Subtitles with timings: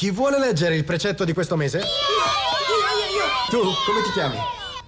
[0.00, 1.76] Chi vuole leggere il precetto di questo mese?
[1.76, 4.36] Io, io, io, Tu, come ti chiami?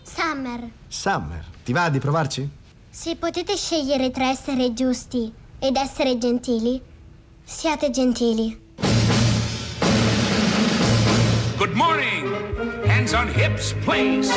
[0.03, 0.71] Summer.
[0.89, 1.45] Summer.
[1.63, 2.49] Ti va di provarci?
[2.89, 6.81] Se potete scegliere tra essere giusti ed essere gentili,
[7.45, 8.59] siate gentili.
[11.59, 12.35] Good morning.
[12.87, 14.33] Hands on hips, please.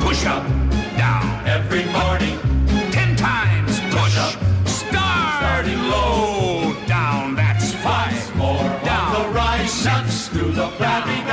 [0.00, 0.42] Push up,
[0.96, 1.42] down.
[1.44, 2.17] Every morning.
[10.58, 11.27] The flabby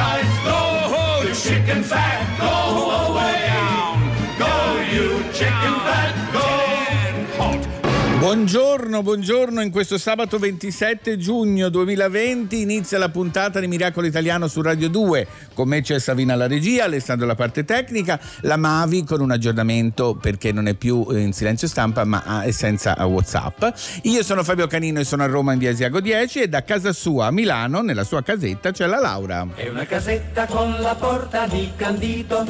[8.25, 9.61] Buongiorno, buongiorno.
[9.61, 15.27] In questo sabato 27 giugno 2020 inizia la puntata di Miracolo Italiano su Radio 2.
[15.53, 20.17] Con me c'è Savina alla regia, Alessandro la parte tecnica, la Mavi con un aggiornamento
[20.19, 23.63] perché non è più in silenzio stampa ma è senza WhatsApp.
[24.01, 26.93] Io sono Fabio Canino e sono a Roma in via Asiago 10 e da casa
[26.93, 29.45] sua a Milano, nella sua casetta, c'è la Laura.
[29.53, 32.43] È una casetta con la porta di candito.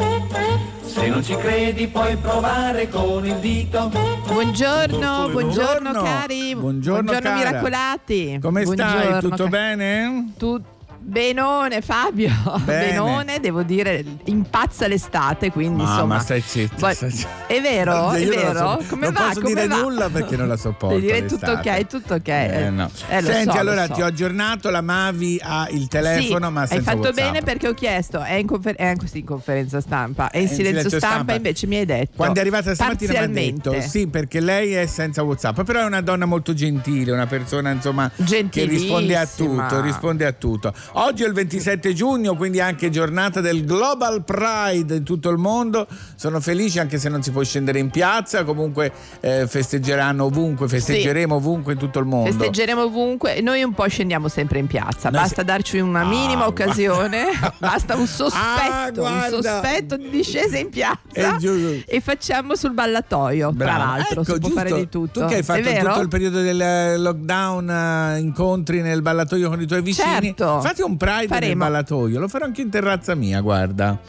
[0.85, 3.91] Se non ci credi puoi provare con il dito.
[4.27, 6.01] Buongiorno, buongiorno, Buongiorno.
[6.03, 6.55] cari.
[6.55, 7.35] Buongiorno, cara.
[7.35, 8.37] miracolati.
[8.41, 8.75] Come stai?
[8.75, 10.33] Buongiorno, Tutto ca- bene?
[10.37, 10.61] Tu-
[11.07, 12.31] Benone Fabio,
[12.65, 12.87] Bene.
[12.89, 16.19] benone, devo dire, impazza l'estate, quindi Mamma, insomma.
[16.19, 16.77] stai zitto.
[16.79, 17.29] Poi- stai zitto.
[17.45, 18.57] È vero, è vero.
[18.79, 19.19] so- Come non va?
[19.27, 19.81] posso Come dire va?
[19.81, 20.95] nulla perché non la sopporto.
[20.95, 22.27] Devi dire tutto ok, tutto ok.
[22.27, 22.89] Eh, no.
[23.09, 23.93] Eh, Senti, so, lo allora so.
[23.93, 27.23] ti ho aggiornato, la Mavi ha il telefono, sì, ma hai senza fatto WhatsApp.
[27.25, 30.55] bene perché ho chiesto, è in, confer- è in conferenza stampa, è in È in
[30.55, 31.33] silenzio, silenzio stampa, stampa.
[31.35, 32.13] invece mi hai detto.
[32.15, 35.85] Quando è arrivata stamattina mi ha detto sì, perché lei è senza WhatsApp, però è
[35.85, 38.09] una donna molto gentile, una persona insomma
[38.49, 40.73] che risponde a tutto, risponde a tutto.
[40.97, 45.87] Oggi è il 27 giugno, quindi anche giornata del Global Pride in tutto il mondo.
[46.15, 51.35] Sono felice anche se non si può scendere in piazza, comunque eh, festeggeranno ovunque, festeggeremo
[51.35, 52.31] ovunque in tutto il mondo.
[52.31, 56.43] Festeggeremo ovunque, noi un po' scendiamo sempre in piazza, Noi basta se- darci una minima
[56.45, 57.25] Ah, occasione,
[57.59, 59.41] basta un Ah, sospetto, un guarda.
[59.41, 61.83] sospetto di discesa in piazza giusto.
[61.91, 63.83] e facciamo sul ballatoio, tra Brava.
[63.97, 64.55] l'altro, Ecco, si può giusto.
[64.55, 65.19] fare di tutto.
[65.19, 69.59] Tu che hai fatto tutto il periodo del eh, lockdown, eh, incontri nel ballatoio con
[69.61, 70.07] i tuoi vicini.
[70.07, 70.61] Certo.
[70.61, 71.63] Fatti un pride nel Faremo.
[71.63, 73.99] ballatoio, lo farò anche in terrazza mia, guarda.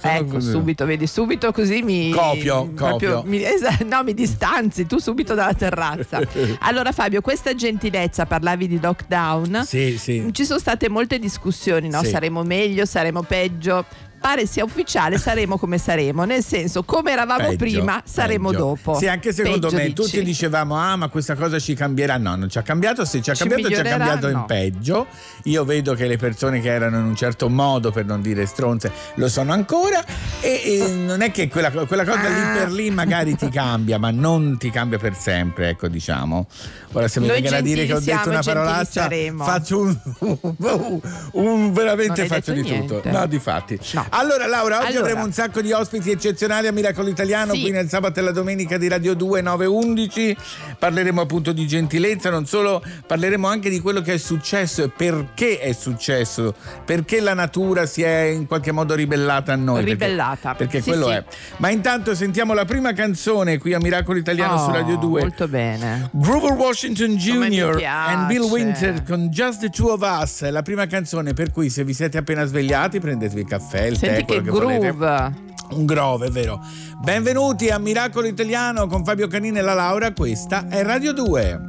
[0.00, 0.50] Sono Ecco, così.
[0.50, 2.10] subito, vedi, subito così mi...
[2.10, 3.30] Copio, proprio copio.
[3.30, 3.42] mi-
[3.86, 6.20] no, mi distanzi, tu subito dalla terrazza.
[6.60, 10.26] Allora Fabio, questa gentilezza, parlavi di lockdown, Sì, sì.
[10.32, 12.02] ci sono state molte discussioni, no?
[12.02, 12.08] Sì.
[12.08, 13.84] Saremo meglio, saremo peggio.
[14.20, 18.62] Pare sia ufficiale, saremo come saremo, nel senso come eravamo Peggio, prima, saremo peggio.
[18.62, 18.94] dopo.
[18.98, 19.94] Sì, anche secondo Peggio, me dici?
[19.94, 22.18] tutti dicevamo "Ah, ma questa cosa ci cambierà".
[22.18, 24.44] No, non ci ha cambiato, se ci ha cambiato ci ha cambiato in No.
[24.44, 25.06] peggio.
[25.44, 28.92] Io vedo che le persone che erano in un certo modo, per non dire stronze,
[29.14, 30.04] lo sono ancora
[30.40, 32.52] e, e non è che quella, quella cosa lì Ah.
[32.58, 36.46] per lì magari ti cambia, ma non ti cambia per sempre, ecco, diciamo.
[36.92, 39.44] Ora se mi viene a dire che ho detto una parolaccia, saremo.
[39.44, 39.78] faccio
[40.20, 41.00] un,
[41.32, 42.92] un- veramente Non hai faccio di detto tutto.
[43.02, 43.10] niente.
[43.10, 43.78] No, di fatti.
[43.94, 44.08] No.
[44.12, 45.00] Allora Laura, oggi Allora.
[45.02, 47.60] avremo un sacco di ospiti eccezionali a Miracolo Italiano Sì.
[47.60, 50.36] qui nel sabato e la domenica di Radio 2 911.
[50.78, 55.60] Parleremo appunto di gentilezza, non solo, parleremo anche di quello che è successo e perché
[55.60, 56.54] è successo,
[56.84, 59.84] perché la natura si è in qualche modo ribellata a noi.
[59.84, 60.54] perché- Ribellata.
[60.54, 61.12] Perché, Sì, quello sì.
[61.12, 61.24] è.
[61.58, 65.20] Ma intanto sentiamo la prima canzone qui a Miracolo Italiano su Oh, Radio 2.
[65.20, 66.08] Molto bene.
[66.12, 67.80] Grover Washington Jr.
[67.86, 71.70] and Bill Winter con Just the Two of Us, è la prima canzone per cui
[71.70, 74.94] se vi siete appena svegliati prendetevi il caffè, il Senti che che volete.
[74.94, 75.34] groove.
[75.72, 76.64] Un grove, è vero.
[77.02, 81.60] Benvenuti a Miracolo Italiano con Fabio Canini e la Laura, questa è Radio 2.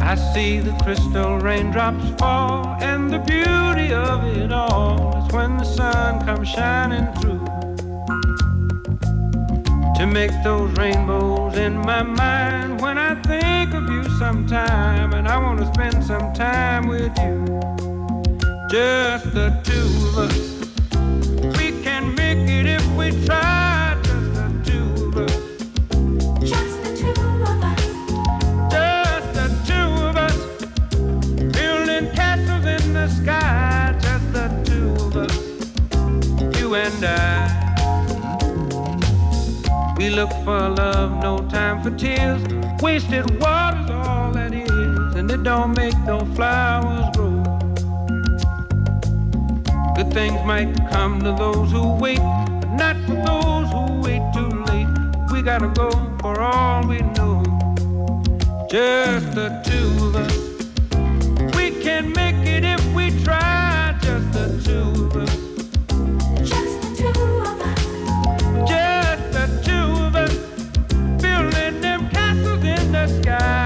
[0.00, 5.64] I see the crystal raindrops fall, and the beauty of it all is when the
[5.64, 7.42] sun comes shining through.
[9.96, 15.36] To make those rainbows in my mind when I think of you sometime, and I
[15.38, 17.44] want to spend some time with you.
[18.70, 20.51] Just the two of us.
[50.12, 52.20] Things might come to those who wait,
[52.72, 54.88] not for those who wait too late.
[55.32, 55.90] We gotta go
[56.20, 57.42] for all we know
[58.72, 60.36] just the two of us.
[61.54, 65.34] We can make it if we try, just the two of us.
[66.48, 67.20] Just the two
[67.50, 67.80] of us.
[68.66, 70.34] Just the two of us.
[71.20, 73.61] Building them castles in the sky,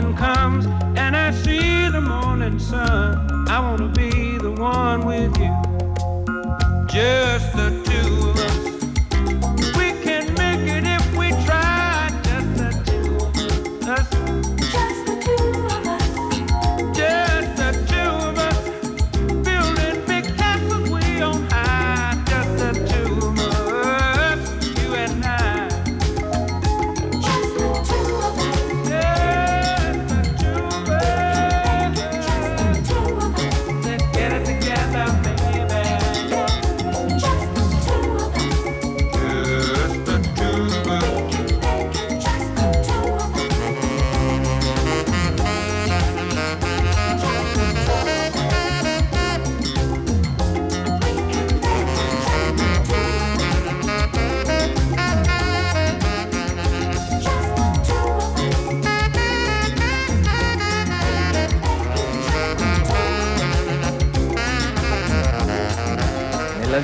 [0.00, 0.66] morning comes
[0.96, 5.69] and I see the morning sun, I wanna be the one with you.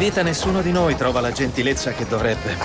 [0.06, 2.56] Vita nessuno di noi trova la gentilezza che dovrebbe.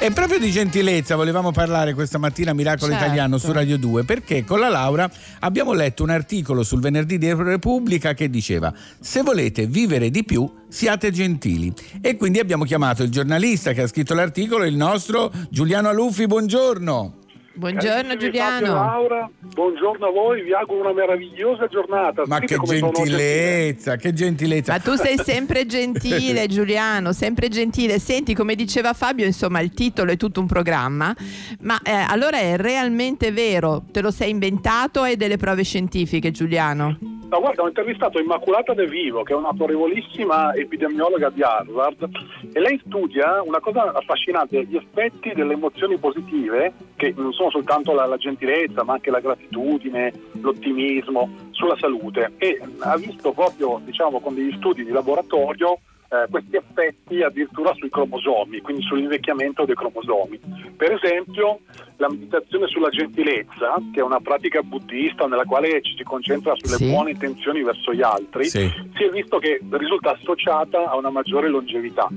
[0.00, 3.04] E proprio di gentilezza volevamo parlare questa mattina a Miracolo Certo.
[3.04, 5.08] Italiano su Radio 2 perché con la Laura
[5.40, 10.52] abbiamo letto un articolo sul venerdì di Repubblica che diceva se volete vivere di più
[10.68, 15.90] siate gentili e quindi abbiamo chiamato il giornalista che ha scritto l'articolo il nostro Giuliano
[15.90, 17.19] Aluffi buongiorno
[17.60, 18.72] Buongiorno e Giuliano.
[18.72, 22.22] Laura, buongiorno a voi, vi auguro una meravigliosa giornata.
[22.24, 23.16] ma Sentite che come sono gentile.
[23.18, 27.98] gentilezza che gentilezza Ma tu sei sempre gentile Giuliano, sempre gentile.
[27.98, 31.14] Senti, come diceva Fabio, insomma il titolo è tutto un programma,
[31.60, 33.82] ma eh, allora è realmente vero?
[33.92, 36.96] Te lo sei inventato o hai delle prove scientifiche Giuliano?
[37.30, 42.08] No, guarda, ho intervistato Immacolata De Vivo, che è un'autorevolissima epidemiologa di Harvard,
[42.52, 47.92] e lei studia una cosa affascinante, gli effetti delle emozioni positive, che non sono soltanto
[47.92, 52.32] la, la gentilezza, ma anche la gratitudine, l'ottimismo, sulla salute.
[52.38, 55.78] E ha visto proprio, diciamo, con degli studi di laboratorio
[56.12, 60.40] eh, questi effetti addirittura sui cromosomi, quindi sull'invecchiamento dei cromosomi.
[60.76, 61.60] Per esempio,
[61.98, 66.76] la meditazione sulla gentilezza, che è una pratica buddista nella quale ci si concentra sulle
[66.76, 66.90] Sì.
[66.90, 68.68] buone intenzioni verso gli altri, Sì.
[68.96, 72.08] si è visto che risulta associata a una maggiore longevità.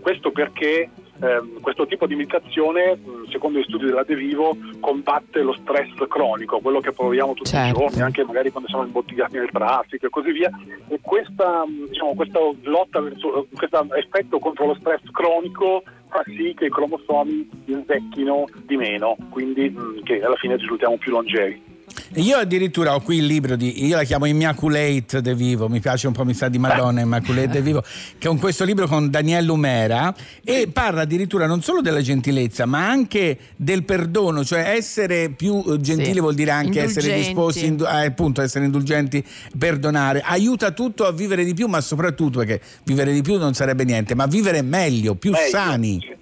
[0.00, 0.88] Questo perché
[1.20, 5.92] ehm, questo tipo di meditazione, mh, secondo gli studi della De Vivo, combatte lo stress
[6.08, 7.78] cronico, quello che proviamo tutti Certo.
[7.78, 10.50] i giorni, anche magari quando siamo imbottigliati nel traffico e così via.
[10.88, 16.52] E questa, mh, diciamo, questa lotta verso questo effetto contro lo stress cronico fa sì
[16.54, 21.70] che i cromosomi invecchino di meno, quindi mh, che alla fine risultiamo più longevi.
[22.16, 26.06] Io addirittura ho qui il libro di, io la chiamo Immaculate de Vivo, mi piace
[26.06, 27.82] un po', mi sa di Madonna Immaculate de Vivo,
[28.18, 32.88] che è questo libro con Daniel Lumera e parla addirittura non solo della gentilezza ma
[32.88, 36.20] anche del perdono, cioè essere più eh, gentili Sì.
[36.20, 37.26] vuol dire anche essere Indulgenti.
[37.34, 39.24] disposti, indu- eh, appunto essere indulgenti,
[39.56, 43.84] perdonare, aiuta tutto a vivere di più ma soprattutto perché vivere di più non sarebbe
[43.84, 46.20] niente, ma vivere meglio, più Meglio, sani.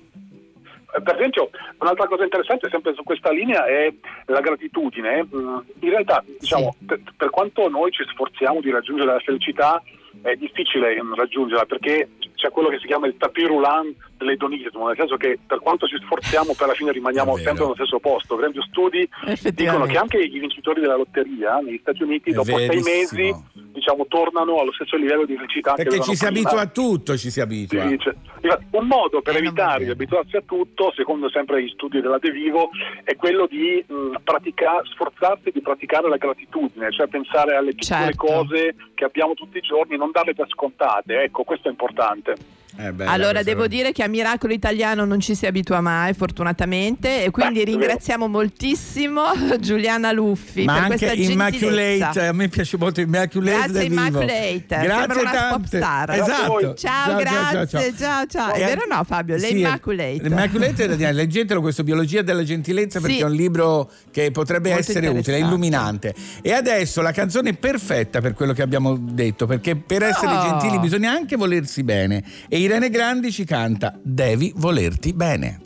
[0.90, 0.96] Sì.
[0.96, 3.92] Eh, Per esempio, un'altra cosa interessante, sempre su questa linea, è
[4.26, 5.24] la gratitudine.
[5.24, 9.82] Mm, In realtà, diciamo, per, per quanto noi ci sforziamo di raggiungere la felicità,
[10.22, 12.08] è difficile mm, raggiungerla perché
[12.40, 15.96] c'è quello che si chiama il tapis roulant dell'edonismo, nel senso che per quanto ci
[16.02, 18.36] sforziamo, per alla fine rimaniamo sempre allo stesso posto.
[18.36, 19.08] Per esempio, studi
[19.52, 23.34] dicono che anche i vincitori della lotteria negli Stati Uniti, È dopo sei mesi,
[23.72, 27.30] diciamo, tornano allo stesso livello di felicità che Perché ci si abitua a tutto, ci
[27.30, 27.84] si abitua.
[27.84, 28.16] dice.
[28.42, 32.18] Infatti, Un modo per Eh, evitare di abituarsi a tutto, secondo sempre gli studi della
[32.18, 32.70] De Vivo,
[33.04, 38.26] è quello di mh, pratica- sforzarsi di praticare la gratitudine, cioè pensare alle piccole Certo.
[38.26, 41.22] cose che abbiamo tutti i giorni e non darle per scontate.
[41.22, 42.29] Ecco, questo è importante.
[42.30, 42.59] Пожалуйста.
[42.76, 47.24] Eh, bella Allora devo dire che a Miracolo Italiano non ci si abitua mai, fortunatamente,
[47.24, 47.78] e quindi Beh, è vero.
[47.78, 49.22] ringraziamo moltissimo
[49.60, 51.32] Giuliana Luffi ma per anche questa gentilezza.
[51.58, 53.84] Immaculate a me piace molto Immaculate Grazie.
[53.84, 54.64] Immaculate.
[54.68, 56.10] Sembra grazie una pop star.
[56.10, 56.72] Esatto voi.
[56.76, 58.52] Ciao, grazie, ciao, ciao.
[58.52, 59.36] È E- vero o no Fabio?
[59.36, 60.20] Le Sì, Immaculate.
[60.24, 63.22] Immaculate è leggetelo questo Biologia della gentilezza perché Sì.
[63.22, 68.20] è un libro che potrebbe Molto essere utile, è illuminante e adesso la canzone perfetta
[68.20, 70.42] per quello che abbiamo detto perché per essere Oh.
[70.42, 75.60] gentili bisogna anche volersi bene e Irene Grandi ci canta Devi volerti bene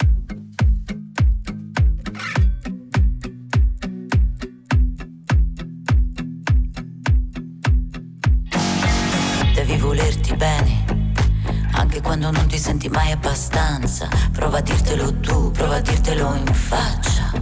[9.54, 10.84] Devi volerti bene,
[11.72, 14.08] anche quando non ti senti mai abbastanza.
[14.30, 17.32] Prova a dirtelo tu, prova a dirtelo in faccia.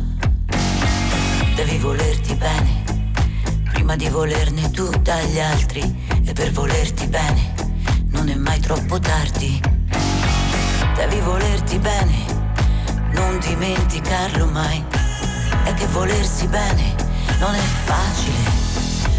[1.57, 2.85] Devi volerti bene,
[3.73, 5.83] prima ma di volerne tu dagli altri
[6.25, 7.52] e per volerti bene
[8.13, 9.61] non è mai troppo tardi.
[10.95, 12.25] Devi volerti bene,
[13.13, 14.83] non dimenticarlo mai.
[15.65, 17.03] È che volersi bene
[17.43, 18.61] non è facile.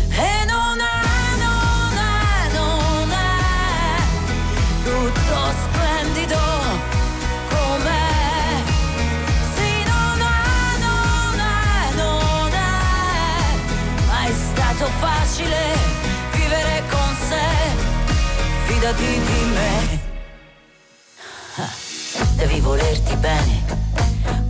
[0.09, 1.01] E non è,
[1.43, 3.99] non è, non è
[4.83, 6.39] tutto splendido
[7.49, 8.63] com'è.
[9.55, 16.02] Sì, non è, non è, non è mai stato facile.
[18.83, 19.99] Fidati di me.
[21.55, 21.71] Ah,
[22.35, 23.63] Devi volerti bene,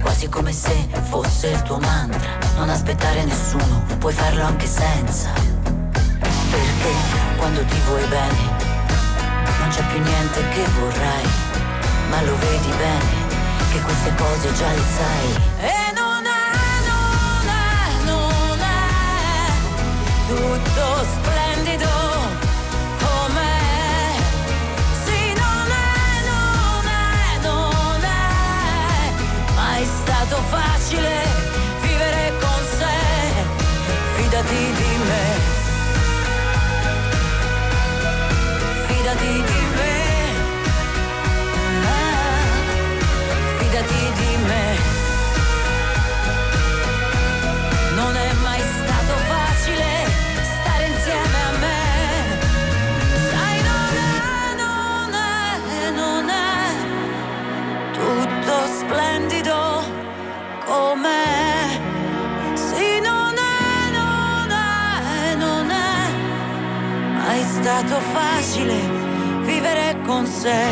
[0.01, 2.39] quasi come se fosse il tuo mantra.
[2.55, 5.29] Non aspettare nessuno, puoi farlo anche senza.
[6.49, 6.93] Perché
[7.37, 8.41] quando ti vuoi bene,
[9.59, 11.25] non c'è più niente che vorrai,
[12.09, 13.13] ma lo vedi bene,
[13.71, 15.29] che queste cose già le sai.
[15.59, 16.41] E non è,
[16.89, 19.51] non è, non è
[20.27, 22.02] tutto splendido
[70.05, 70.65] con sé.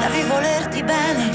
[0.00, 1.25] Devi volerti bene.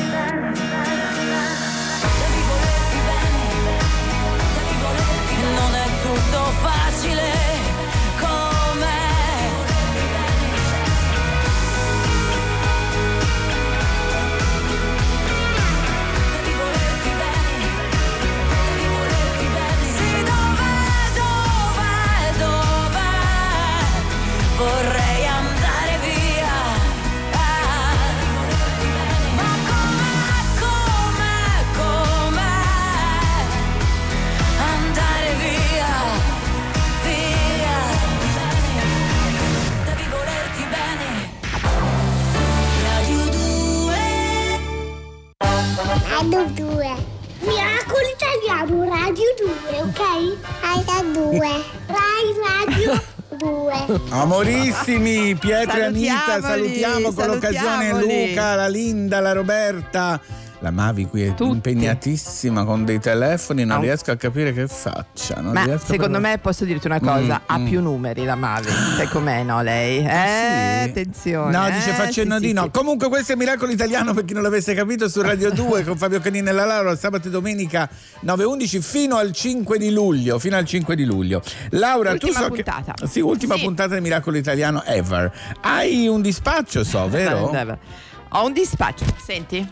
[46.21, 46.87] Radio 2.
[47.39, 50.01] Miracolo Italiano, Radio 2, ok?
[50.61, 51.39] Radio 2.
[51.87, 53.01] Rai Radio
[53.39, 54.01] 2.
[54.11, 57.93] Amorissimi, Pietro e Anita, salutiamo con l'occasione.
[57.99, 60.21] Luca, la Linda, la Roberta.
[60.63, 61.49] La Mavi qui è Tutti.
[61.49, 63.81] impegnatissima con dei telefoni, non Ah.
[63.81, 65.41] riesco a capire che faccia.
[65.41, 67.65] Ma secondo proprio- me posso dirti una cosa, Mm, ha mm.
[67.65, 70.05] più numeri la Mavi, sai com'è no lei?
[70.05, 70.89] Eh, sì?
[70.89, 71.51] attenzione.
[71.57, 72.69] No, eh, dice facendo sì, di sì, no.
[72.69, 76.19] Comunque questo è Miracolo Italiano per chi non l'avesse capito su Radio 2 con Fabio
[76.19, 77.89] Canini e la Laura sabato e domenica
[78.23, 80.37] 9.11 fino al 5 di luglio.
[80.37, 81.41] Fino al 5 di luglio.
[81.71, 82.93] Laura, tu Ultima so puntata.
[82.93, 83.07] che...
[83.07, 85.31] Sì, ultima puntata di Miracolo Italiano ever.
[85.61, 87.49] Hai un dispaccio, so, vero?
[88.33, 89.67] Ho un dispaccio, senti?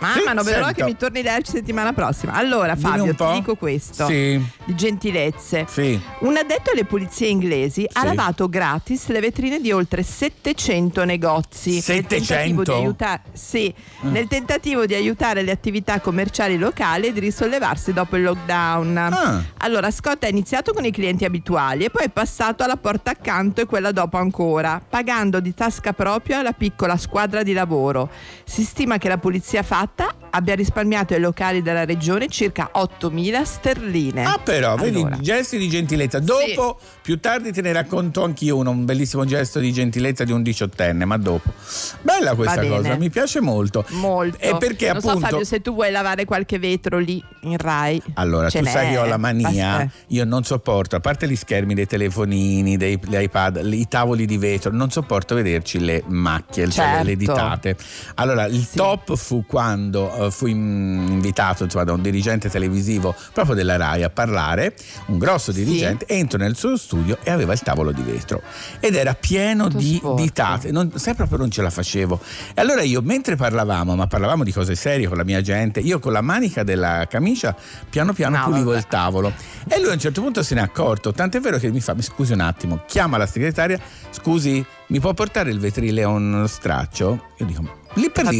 [0.00, 0.72] Mamma, Sì, non sento.
[0.72, 2.32] che mi torni la settimana prossima.
[2.34, 4.40] Allora, Fabio, ti dico questo: Sì.
[4.64, 5.64] di gentilezze.
[5.68, 6.00] Sì.
[6.20, 8.06] Un addetto alle pulizie inglesi ha Sì.
[8.06, 11.72] lavato gratis le vetrine di oltre 700 negozi.
[11.72, 12.16] Nel 700?
[12.18, 13.74] tentativo di aiutare, sì,
[14.04, 14.12] Mm.
[14.12, 18.96] nel tentativo di aiutare le attività commerciali locali e di risollevarsi dopo il lockdown.
[18.96, 19.42] Ah.
[19.58, 23.60] Allora, Scott ha iniziato con i clienti abituali e poi è passato alla porta accanto
[23.60, 28.10] e quella dopo ancora, pagando di tasca propria la piccola squadra di lavoro.
[28.44, 30.27] Si stima che la pulizia fatta 爸爸。
[30.30, 34.24] Abbia risparmiato ai locali della regione circa 8.000 sterline.
[34.24, 34.82] Ah, però, Allora.
[35.10, 36.18] vedi, gesti di gentilezza.
[36.18, 40.42] Dopo, più tardi te ne racconto anch'io uno, un bellissimo gesto di gentilezza di un
[40.42, 41.50] diciottenne, ma dopo.
[42.02, 43.84] Bella questa cosa, mi piace molto.
[43.90, 44.38] Molto.
[44.38, 45.18] E perché non appunto...
[45.18, 48.00] so Fabio se tu vuoi lavare qualche vetro lì in Rai.
[48.14, 51.74] Allora, tu sai che ho la mania, basta- io non sopporto, a parte gli schermi
[51.74, 56.84] dei telefonini, dei, degli iPad, i tavoli di vetro, non sopporto vederci le macchie, cioè
[56.86, 57.04] le- Certo.
[57.04, 57.76] le ditate.
[58.14, 58.76] Allora, il Sì.
[58.76, 64.10] top fu quando eh, fui invitato insomma, da un dirigente televisivo proprio della RAI a
[64.10, 64.74] parlare,
[65.06, 65.64] un grosso Sì.
[65.64, 68.42] dirigente, entro nel suo studio e aveva il tavolo di vetro
[68.80, 70.22] ed era pieno Tutto di sporco.
[70.22, 72.20] ditate, non, sai proprio non ce la facevo.
[72.54, 75.98] E allora io mentre parlavamo, ma parlavamo di cose serie con la mia gente, io
[75.98, 77.54] con la manica della camicia
[77.88, 78.78] piano piano No, pulivo vabbè.
[78.78, 79.32] il tavolo
[79.68, 82.02] e lui a un certo punto se n'è accorto, tant'è vero che mi fa, mi
[82.02, 83.78] scusi un attimo, chiama la segretaria,
[84.10, 87.24] scusi, mi può portare il vetrile a uno straccio?
[87.38, 87.62] Io dico,
[87.98, 88.38] lì per lì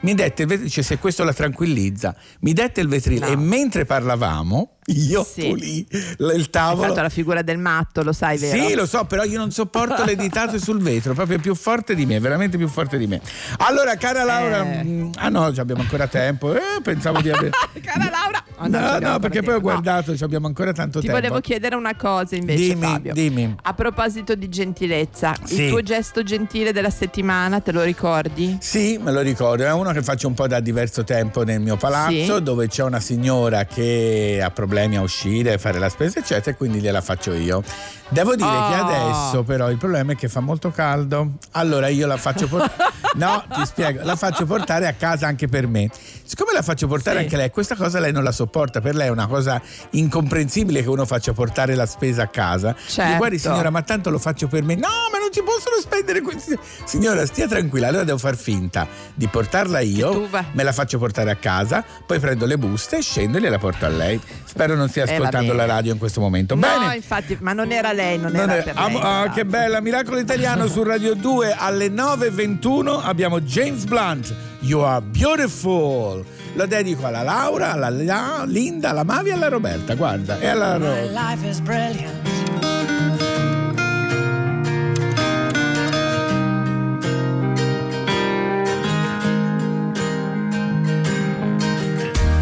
[0.00, 3.32] mi dette il vetrile, dice, se questo la tranquillizza, mi dette il vetrile No.
[3.32, 5.46] e mentre parlavamo Io Sì.
[5.48, 5.86] pulì
[6.18, 6.88] l- il Hai tavolo.
[6.88, 8.66] fatto la figura del matto, lo sai, vero?
[8.66, 12.04] Sì, lo so, però io non sopporto le ditate sul vetro, proprio più forte di
[12.04, 13.20] me, veramente più forte di me.
[13.58, 14.82] Allora, cara Laura, Eh.
[14.84, 16.52] mm, ah no, abbiamo ancora tempo.
[16.54, 18.44] Eh, pensavo di avere Cara Laura.
[18.56, 21.20] Oh, No, abbiamo no, perché poi ho guardato, ci abbiamo ancora tanto Ti tempo.
[21.20, 23.12] volevo chiedere una cosa invece, Dimmi, Fabio.
[23.12, 23.54] dimmi.
[23.62, 25.62] A proposito di gentilezza, Sì.
[25.62, 28.58] il tuo gesto gentile della settimana, te lo ricordi?
[28.60, 31.76] Sì, me lo ricordo, è uno che faccio un po' da diverso tempo nel mio
[31.76, 32.42] palazzo, Sì.
[32.42, 36.56] dove c'è una signora che ha problemi a uscire, a fare la spesa, eccetera, e
[36.56, 37.62] quindi gliela faccio io.
[38.08, 38.68] Devo dire Oh.
[38.68, 41.32] che adesso però il problema è che fa molto caldo.
[41.52, 42.90] Allora io la faccio portare.
[43.16, 45.90] no, ti spiego, la faccio portare a casa anche per me.
[46.34, 47.24] Siccome la faccio portare Sì.
[47.24, 49.60] anche lei, questa cosa lei non la sopporta, per lei è una cosa
[49.90, 52.74] incomprensibile che uno faccia portare la spesa a casa.
[52.86, 53.16] Certo.
[53.18, 54.74] Guardi signora, ma tanto lo faccio per me.
[54.74, 56.58] No, ma non ci possono spendere questi.
[56.84, 61.36] Signora, stia tranquilla, allora devo far finta di portarla io, me la faccio portare a
[61.36, 64.18] casa, poi prendo le buste, scendo e gliela porto a lei.
[64.44, 65.66] Spero non stia Eh, ascoltando bene.
[65.66, 66.54] la radio in questo momento.
[66.54, 66.96] No, Bene.
[66.96, 68.96] infatti, ma non era lei, non, Non era per ah, lei.
[68.96, 69.32] ah, esatto.
[69.34, 76.24] che bella, Miracolo Italiano su Radio 2 alle 9.21 abbiamo James Blunt, You Are Beautiful.
[76.54, 80.78] Lo dedico alla Laura, alla La- Linda, alla Mavi e alla Roberta, guarda, e alla
[80.78, 82.20] My Ro- life is brilliant.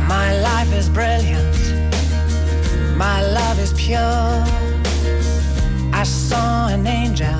[0.09, 1.57] My life is brilliant.
[2.97, 4.45] My love is pure.
[5.93, 7.35] I saw an angel.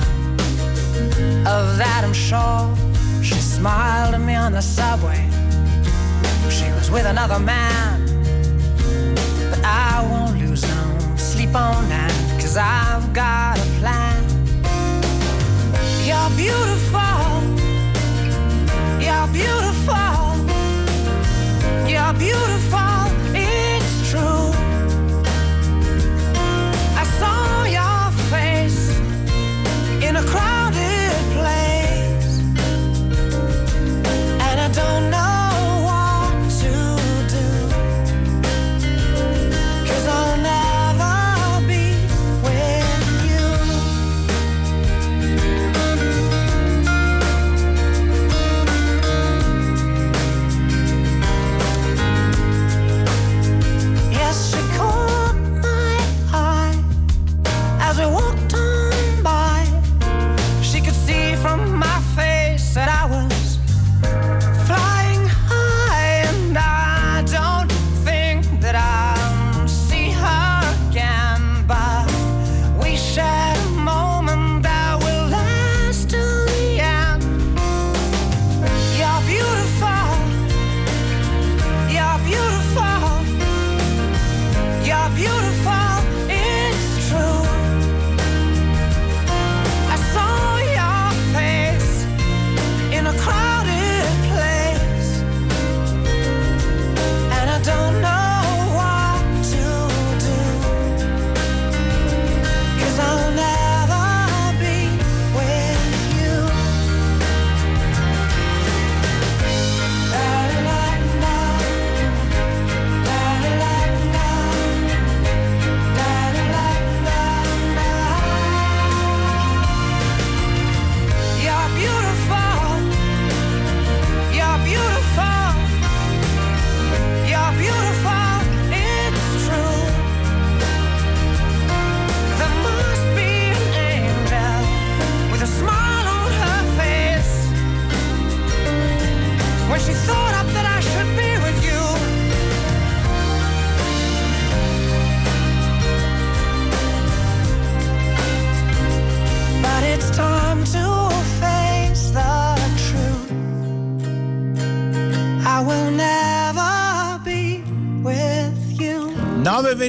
[1.45, 2.63] Of that I'm sure.
[3.21, 5.29] She smiled at me on the subway.
[6.49, 8.05] She was with another man.
[9.49, 14.23] But I won't lose no sleep on that, cause I've got a plan.
[16.03, 17.60] You're beautiful.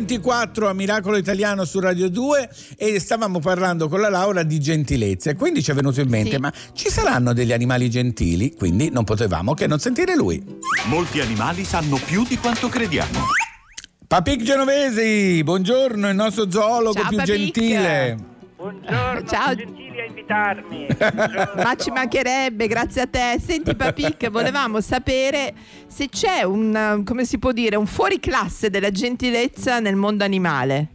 [0.07, 5.31] 9.24 a Miracolo Italiano su Radio 2 e stavamo parlando con la Laura di gentilezza
[5.31, 6.38] e quindi ci è venuto in mente Sì.
[6.38, 8.55] ma ci saranno degli animali gentili?
[8.55, 10.43] Quindi non potevamo che non sentire lui.
[10.87, 13.21] Molti animali sanno più di quanto crediamo.
[14.07, 17.35] Papic Genovesi, buongiorno, il nostro zoologo Ciao, più Papic.
[17.35, 18.17] gentile.
[18.62, 19.57] Buongiorno, Ciao.
[19.57, 20.87] gentili a invitarmi.
[21.57, 23.40] Ma ci mancherebbe, grazie a te.
[23.40, 25.53] Senti Papic, volevamo sapere
[25.88, 30.90] se c'è un, come si può dire, un fuoriclasse della gentilezza nel mondo animale.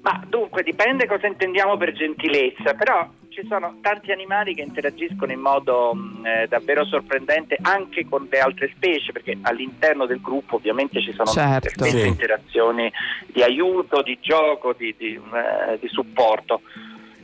[0.00, 5.40] Ma dunque dipende cosa intendiamo per gentilezza, però ci sono tanti animali che interagiscono in
[5.40, 11.02] modo mh, eh, davvero sorprendente anche con le altre specie, perché all'interno del gruppo ovviamente
[11.02, 11.84] ci sono Certo.
[11.84, 12.06] Sì.
[12.06, 12.90] interazioni
[13.26, 16.62] di aiuto, di gioco, di, di, eh, di supporto.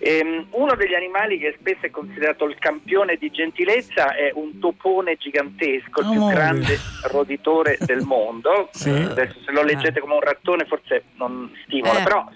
[0.04, 5.16] Ehm, uno degli animali che spesso è considerato il campione di gentilezza è un topone
[5.16, 6.34] gigantesco, il più Amore.
[6.34, 8.68] grande roditore del mondo.
[8.72, 8.90] Sì.
[8.90, 12.02] Eh, adesso se lo leggete come un rattone forse non stimola, Eh.
[12.02, 12.28] però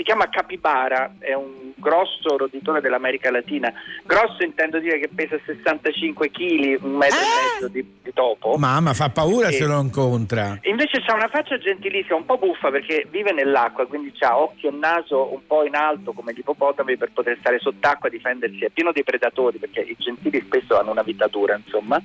[0.00, 3.70] si chiama capibara, è un grosso roditore dell'America Latina.
[4.04, 7.20] Grosso intendo dire che pesa 65 kg, un metro Eh?
[7.20, 8.56] e mezzo di, di topo.
[8.56, 9.56] Mamma, fa paura Sì.
[9.56, 10.58] se lo incontra.
[10.62, 14.72] Invece c'ha una faccia gentilissima, un po' buffa perché vive nell'acqua, quindi ha occhio e
[14.72, 18.64] naso un po' in alto come gli ippopotami per poter stare sott'acqua e difendersi.
[18.64, 22.00] È pieno di predatori perché i gentili spesso hanno una vita dura, insomma.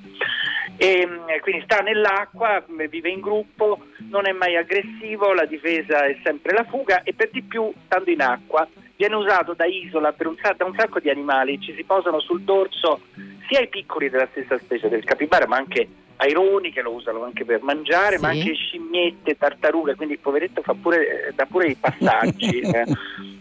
[0.76, 6.04] E, mm, quindi sta nell'acqua, m- vive in gruppo, non è mai aggressivo, la difesa
[6.04, 10.12] è sempre la fuga e per di più, stando in acqua, viene usato da isola
[10.12, 13.00] per un, da un sacco di animali, ci si posano sul dorso
[13.48, 17.44] sia i piccoli della stessa specie del capibara, ma anche aironi che lo usano anche
[17.44, 18.38] per mangiare, ma Sì.
[18.40, 22.58] anche scimmiette, tartarughe, quindi il poveretto fa pure, eh, dà pure i passaggi.
[22.60, 22.84] eh.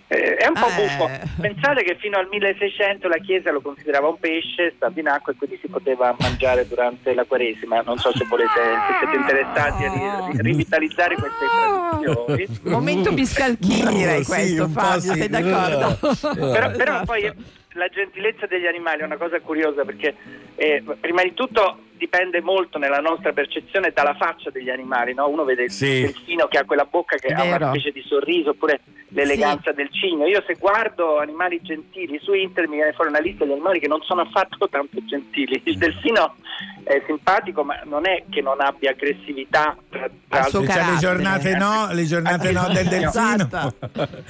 [0.08, 0.76] Eh, è un po' Eh.
[0.76, 1.10] buffo.
[1.42, 5.36] Pensate che fino al 1600 la Chiesa lo considerava un pesce, stando in acqua e
[5.36, 7.82] quindi si poteva mangiare durante la Quaresima.
[7.82, 11.46] Non so se volete, se siete interessati a ri- ri- rivitalizzare queste
[11.98, 12.60] tradizioni.
[12.64, 15.20] Momento biscalchini direi Sì, questo Fabio, sì.
[15.20, 15.98] sei d'accordo?
[16.36, 17.06] Però, però Esatto.
[17.06, 17.34] poi
[17.74, 20.16] la gentilezza degli animali è una cosa curiosa perché
[20.56, 25.28] eh, prima di tutto dipende molto nella nostra percezione dalla faccia degli animali, no?
[25.30, 26.02] uno vede il Sì.
[26.02, 27.56] delfino che ha quella bocca che ha Vero.
[27.56, 30.26] una specie di sorriso oppure l'eleganza del cigno.
[30.26, 33.88] Io se guardo animali gentili su internet mi viene fuori una lista di animali che
[33.88, 35.62] non sono affatto tanto gentili.
[35.66, 36.36] Il delfino
[36.84, 40.92] è simpatico ma non è che non abbia aggressività tra, tra Al suo altri- Cioè,
[40.92, 43.10] le giornate no, le giornate no del delfino.
[43.10, 43.74] Esatto.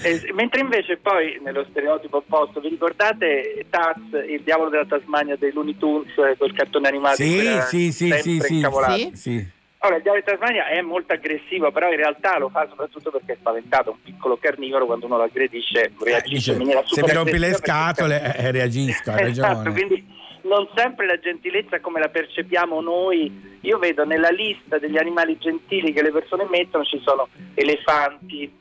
[0.04, 3.95] Eh, mentre invece poi nello stereotipo opposto vi ricordate Taz,
[4.28, 7.91] il diavolo della Tasmania dei Looney Tunes, eh, quel cartone animato in cui Sì, sì,
[7.91, 8.62] sì, sì, sì.
[8.88, 9.12] Sì.
[9.13, 9.48] Sì.
[9.80, 13.34] Allora, il diavolo di Tasmania è molto aggressivo, però in realtà lo fa soprattutto perché
[13.34, 17.10] è spaventato, un piccolo carnivoro quando uno lo aggredisce reagisce Dice, in maniera se super
[17.10, 19.72] mi rompi le aggressiva perché- scatole eh, eh, reagisco, ha Esatto, ragione.
[19.72, 23.58] quindi non sempre la gentilezza come la percepiamo noi.
[23.62, 28.52] Io vedo nella lista degli animali gentili che le persone mettono ci sono elefanti,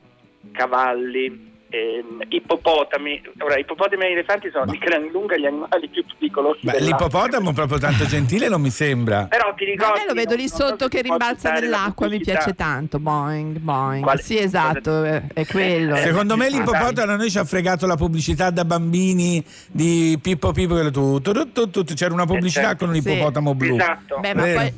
[0.52, 3.22] cavalli, ehm, ippopotami.
[3.40, 6.60] Ora, ippopotami e elefanti sono di gran lunga gli animali più pericolosi.
[6.62, 9.26] Beh, l'ippopotamo proprio tanto gentile non mi sembra.
[9.26, 12.54] Però ti Ma me lo vedo lì so sotto se che rimbalza nell'acqua, mi piace
[12.54, 12.98] tanto.
[12.98, 14.02] Boing, boing.
[14.02, 15.96] Quale- Sì, esatto, è, è quello.
[15.96, 20.52] Secondo me Eh, l'ippopotamo a noi ci ha fregato la pubblicità da bambini di Pippo
[20.52, 22.84] Pippo tu, tu, tu, c'era una pubblicità certo.
[22.84, 23.10] con un Sì.
[23.10, 23.74] ippopotamo blu.
[23.74, 24.18] Esatto.
[24.20, 24.72] Beh, ma poi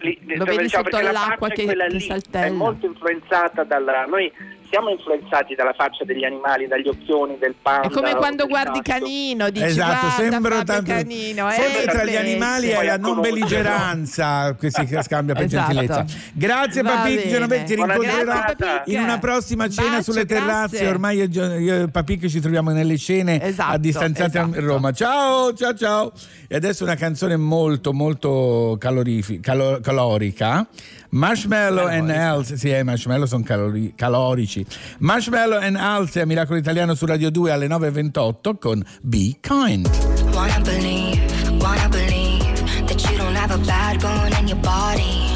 [0.00, 2.46] Lì- lo vedi diciamo, sotto l'acqua che, che lì, saltella.
[2.46, 4.30] è molto influenzata dalla noi
[4.72, 9.00] siamo influenzati dalla faccia degli animali dagli occhioni del panda È come quando guardi gatto.
[9.00, 10.90] Canino, dici Esatto, Fabio tanto.
[10.90, 11.50] Canino.
[11.50, 15.72] eh, Forse tra gli animali è la a non belligeranza che si scambia per Esatto.
[15.72, 16.04] gentilezza.
[16.32, 17.28] Grazie Va Papì, bene.
[17.30, 20.76] Genovese, ti Buona rincontrerò in una prossima cena Bacio, sulle terrazze.
[20.78, 20.88] grazie.
[20.88, 24.64] Ormai io, e Papì che ci troviamo nelle scene Esatto, a distanziate a esatto.
[24.64, 24.92] Roma.
[24.92, 26.12] Ciao, ciao, ciao.
[26.48, 30.66] E adesso una canzone molto, molto calorifi- calo- calorica.
[31.14, 34.64] Marshmallow and Else, sì, eh, marshmallow sono calori- calorici.
[35.00, 39.90] Marshmallow and Else a Miracolo Italiano su Radio 2 alle 9.28 con Be Kind.
[40.32, 41.20] Wanna believe,
[41.58, 42.42] wanna believe
[42.86, 45.28] that you don't have a bad bone in your body.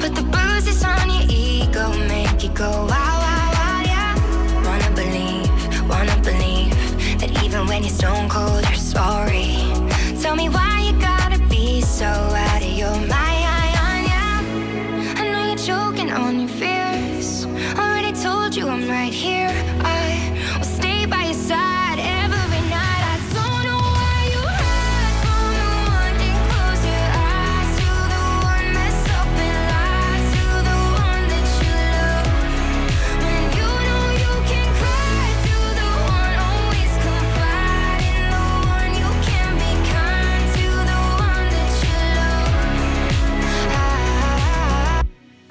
[0.00, 4.14] But the bruises on your ego make you go wow, wow, wow, yeah.
[4.64, 5.48] Wanna believe,
[5.88, 6.74] wanna believe
[7.20, 8.64] that even when you're stone cold,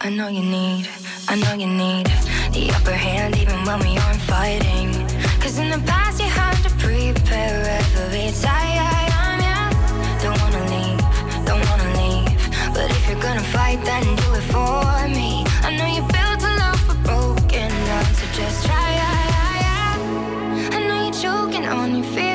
[0.04, 0.90] I, I know you need,
[1.28, 2.08] I know you need
[2.54, 4.92] the upper hand even when we aren't fighting.
[5.40, 9.40] Cause in the past you had to prepare every time.
[9.42, 9.70] Yeah.
[10.24, 11.00] Don't wanna leave,
[11.46, 12.74] don't wanna leave.
[12.74, 15.46] But if you're gonna fight, then do it for me.
[15.64, 18.92] I know you built a love but broken down, so just try.
[20.74, 22.31] I know you're choking on your fears.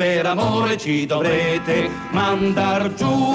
[0.00, 3.34] Per amore ci dovrete mandar giù.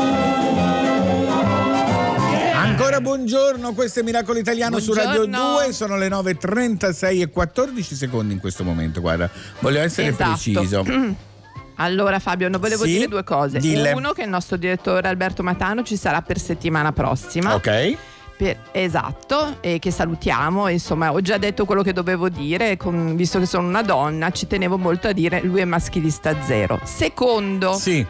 [2.55, 5.61] Ancora buongiorno, questo è Miracolo Italiano su Radio Buongiorno.
[5.61, 10.31] 2, sono le 9.36 e 14 secondi in questo momento, guarda, voglio essere Esatto.
[10.31, 10.83] preciso.
[11.77, 12.93] Allora Fabio, no, volevo Sì?
[12.93, 13.59] dire due cose.
[13.59, 13.91] Dille.
[13.91, 17.53] Uno, che il nostro direttore Alberto Matano ci sarà per settimana prossima.
[17.53, 17.97] Ok?
[18.37, 20.67] Per- esatto, e che salutiamo.
[20.67, 24.45] Insomma, ho già detto quello che dovevo dire, con- visto che sono una donna, ci
[24.47, 26.79] tenevo molto a dire lui è maschilista zero.
[26.83, 28.05] Secondo, Sì.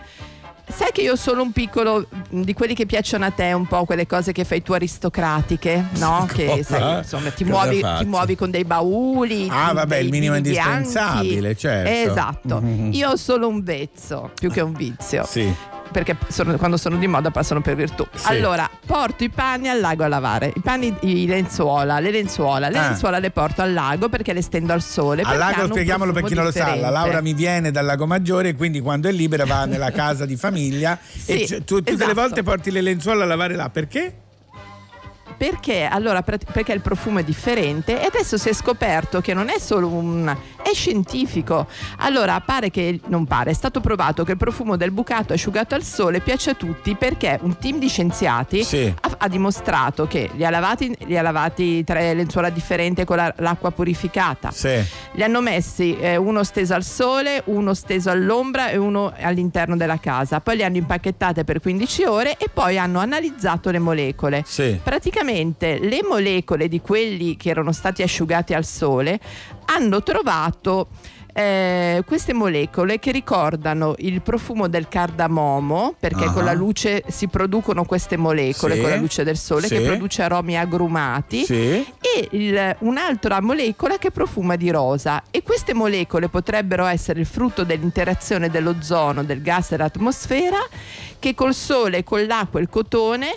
[0.67, 4.07] sai che io sono un piccolo di quelli che piacciono a te, un po' quelle
[4.07, 6.25] cose che fai tu aristocratiche, no?
[6.33, 9.47] Che sai, insomma, ti muovi, ti muovi con dei bauli.
[9.51, 10.49] Ah, vabbè, il minimo bianchi.
[10.49, 12.11] indispensabile, certo.
[12.11, 12.63] Esatto.
[12.89, 15.53] Io ho solo un vezzo, più che un vizio Sì.
[15.91, 18.05] Perché sono- quando sono di moda passano per virtù.
[18.13, 18.27] Sì.
[18.27, 20.51] Allora, porto i panni al lago a lavare.
[20.55, 22.69] I panni, i lenzuola, le lenzuola.
[22.69, 22.87] Le Ah.
[22.89, 25.21] lenzuola le porto al lago perché le stendo al sole.
[25.21, 26.89] Al lago, spieghiamolo per chi non lo sa, la.
[26.89, 30.35] Laura mi viene dal lago Maggiore e quindi quando è libera va nella casa di
[30.35, 32.13] famiglia e Sì, c- tu tutte le esatto.
[32.13, 34.13] volte porti le lenzuola a lavare là, perché?
[35.37, 35.85] Perché?
[35.85, 39.87] Allora, perché il profumo è differente e adesso si è scoperto che non è solo
[39.87, 40.33] un...
[40.63, 41.67] è scientifico.
[41.97, 45.83] Allora, pare che, non pare, è stato provato che il profumo del bucato asciugato al
[45.83, 48.93] sole piace a tutti perché un team di scienziati Sì.
[49.01, 53.33] ha, ha dimostrato che li ha lavati, li ha lavati tre lenzuola differenti con la-
[53.39, 54.51] l'acqua purificata.
[54.51, 54.81] Sì.
[55.13, 59.99] Li hanno messi eh, uno steso al sole, uno steso all'ombra e uno all'interno della
[59.99, 60.39] casa.
[60.39, 64.43] Poi li hanno impacchettate per 15 ore e poi hanno analizzato le molecole.
[64.45, 64.79] Sì.
[64.81, 69.19] Praticamente le molecole di quelli che erano stati asciugati al sole
[69.65, 70.87] hanno trovato
[71.37, 76.31] eh, queste molecole che ricordano il profumo del cardamomo, perché Ah.
[76.31, 78.79] con la luce si producono queste molecole, Sì.
[78.79, 79.75] con la luce del sole, Sì.
[79.75, 81.53] che produce aromi agrumati Sì.
[81.99, 87.65] e il- un'altra molecola che profuma di rosa e queste molecole potrebbero essere il frutto
[87.65, 90.59] dell'interazione dell'ozono, del gas dell'atmosfera
[91.19, 93.35] che col sole, con l'acqua e il cotone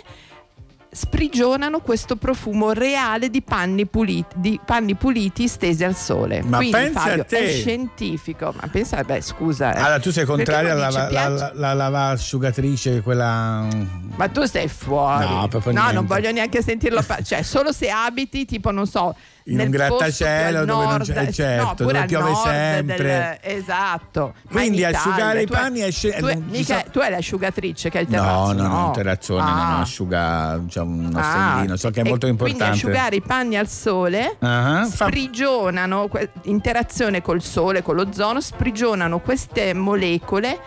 [0.91, 6.41] sprigionano questo profumo reale di panni puliti, di panni puliti stesi al sole.
[6.43, 7.37] Ma Quindi pensa Fabio a te.
[7.37, 9.73] è scientifico, ma pensa, beh scusa.
[9.75, 9.79] eh.
[9.79, 13.67] Allora tu sei contraria alla la, piace- la, la lavasciugatrice, quella...
[14.15, 15.25] Ma tu stai fuori.
[15.25, 17.03] No, No, non voglio neanche sentirlo.
[17.23, 19.15] cioè, solo se abiti, tipo, non so.
[19.53, 23.39] In un grattacielo dove non nord, c'è- eh, certo, no, dove piove sempre.
[23.41, 24.33] del- esatto.
[24.49, 27.89] Quindi in asciugare Italia, i panni è sce- Tu, non mica- so- tu hai l'asciugatrice
[27.89, 28.53] che è il No, terrazzo.
[28.53, 29.79] no, no, un terrazzone, non Ah.
[29.81, 31.53] asciuga, c'è un Ah.
[31.53, 32.63] stellino, so che è E molto importante.
[32.63, 36.09] Quindi asciugare i panni al sole Ah, fa- sprigionano,
[36.43, 40.59] interazione col sole, con l'ozono, sprigionano queste molecole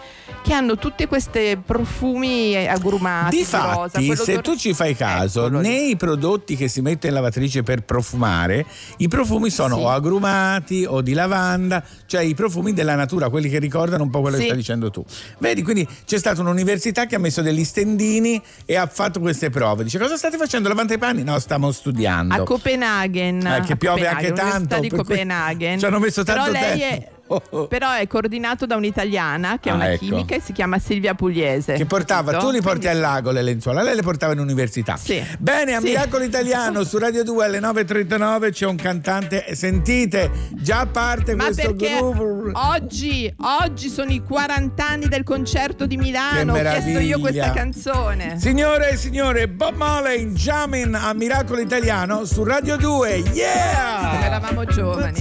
[0.42, 3.90] che hanno tutte queste profumi agrumati di, rosa.
[3.98, 5.68] Difatti, se tu ci fai caso, Eccolo lì.
[5.68, 8.66] nei prodotti che si mette in lavatrice per profumare,
[8.98, 9.82] i profumi sono Sì.
[9.82, 14.20] o agrumati o di lavanda, cioè i profumi della natura, quelli che ricordano un po'
[14.20, 14.48] quello che Sì.
[14.48, 15.04] stai dicendo tu.
[15.38, 19.84] Vedi, quindi c'è stata un'università che ha messo degli stendini e ha fatto queste prove.
[19.84, 20.68] Dice: Cosa state facendo?
[20.68, 21.22] Lavate i panni?
[21.22, 22.34] No, stiamo studiando.
[22.34, 25.78] A Copenaghen, Eh, che a piove Copenaghen, anche tanto, di Copenaghen.
[25.78, 26.82] ci hanno messo tanto però tempo.
[26.84, 27.08] È,
[27.68, 30.04] però è coordinato da un'italiana che è Ah, una ecco.
[30.04, 31.74] chimica e si chiama Silvia Pugliese.
[31.74, 32.48] Che portava, capito?
[32.50, 34.96] tu li porti al lago le lenzuola, lei le portava in università.
[34.96, 35.22] Sì.
[35.38, 35.86] Bene, a Sì.
[35.86, 41.74] Miracolo Italiano su Radio 2 alle 9.39 c'è un cantante, sentite, già parte Ma questo
[41.74, 42.50] perché groove.
[42.54, 46.52] oggi, oggi sono i 40 anni del concerto di Che Milano.
[46.54, 48.38] Ho chiesto io questa canzone.
[48.38, 54.24] Signore e signore, Bob Marley, Jamming a Miracolo Italiano su Radio 2, Come yeah!
[54.24, 55.20] eravamo giovani.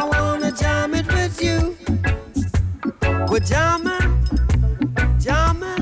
[0.00, 1.76] I wanna jam it with you.
[3.48, 4.10] Jamming,
[5.18, 5.77] jamming,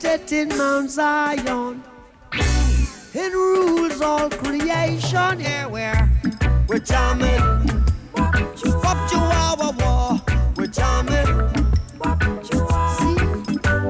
[0.00, 1.82] seated in Mount Zion
[3.14, 5.40] and rules all creation.
[5.40, 6.10] Yeah, we're
[6.68, 7.40] we're jamming.
[8.14, 10.20] Wop chihuahua war.
[10.56, 11.26] We're jamming.
[12.44, 13.16] See,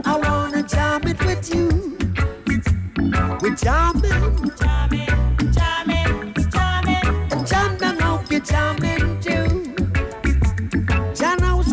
[0.05, 1.69] I wanna jam it with you.
[3.41, 4.57] We're jamming.
[4.63, 7.33] Jamming, jamming, jamming.
[7.33, 9.75] And jam down, hope you're jamming too.
[11.15, 11.69] Jah knows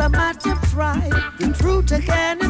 [0.45, 1.11] you've tried.
[1.39, 2.42] The truth again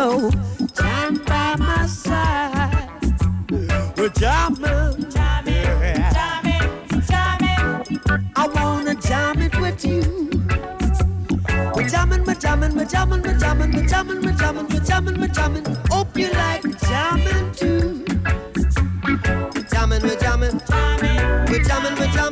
[0.00, 0.30] So
[0.72, 2.88] stand by my side.
[3.98, 5.64] We're jamming, jamming,
[6.16, 8.00] jamming, jamming.
[8.34, 10.00] I wanna jam it with you.
[11.74, 15.28] We're jamming, we're jamming, we're jamming, we're jamming, we're jamming, we're jamming, we're jamming, we're
[15.28, 15.66] jamming.
[15.90, 18.02] Hope you like jamming too.
[19.54, 20.60] We're jamming, we're jamming.
[21.50, 22.29] We're jamming, we're jamming.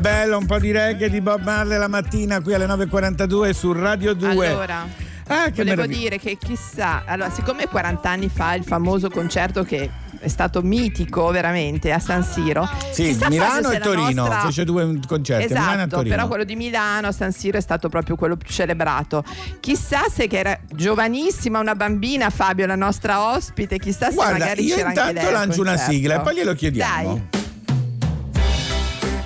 [0.00, 4.14] Bello, un po' di reggae di Bob Marley la mattina qui alle 9.42 su Radio
[4.14, 4.46] 2.
[4.48, 5.98] Allora, Ah, che volevo meraviglia.
[6.00, 11.28] dire che chissà, allora, siccome 40 anni fa il famoso concerto che è stato mitico
[11.30, 12.68] veramente a San Siro.
[12.90, 16.14] Sì, Milano se e Torino, nostra- fece due concerti, a Milano e Esatto, Torino.
[16.16, 19.22] però quello di Milano a San Siro è stato proprio quello più celebrato.
[19.60, 24.64] Chissà se che era giovanissima una bambina Fabio, la nostra ospite, chissà se Guarda, magari
[24.64, 25.10] io c'era anche lei.
[25.10, 27.14] intanto lancio una sigla e poi glielo chiediamo.
[27.30, 27.39] Dai.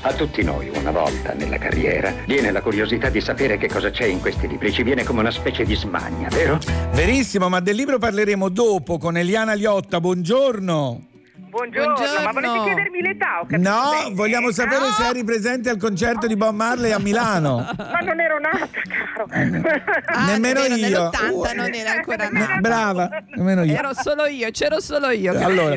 [0.07, 4.05] A tutti noi, una volta nella carriera, viene la curiosità di sapere che cosa c'è
[4.05, 4.71] in questi libri.
[4.71, 6.59] Ci viene come una specie di smania, vero?
[6.93, 10.03] Verissimo, ma del libro parleremo dopo con Eliana Liotta.
[10.03, 11.14] Buongiorno.
[11.55, 13.39] Buongiorno, ma volete chiedermi l'età?
[13.41, 14.15] Ho capito No, bene.
[14.17, 17.59] vogliamo sapere No, se eri presente al concerto di Bob Marley a Milano.
[17.79, 19.27] Ma non ero nata, caro.
[19.31, 19.69] Nemmeno
[20.07, 20.77] Ah, Nemmeno io.
[20.77, 22.57] nell'80 non era ancora nata.
[22.61, 23.73] Brava, nemmeno io.
[23.77, 25.31] Ero solo io, c'ero solo io.
[25.39, 25.77] Allora.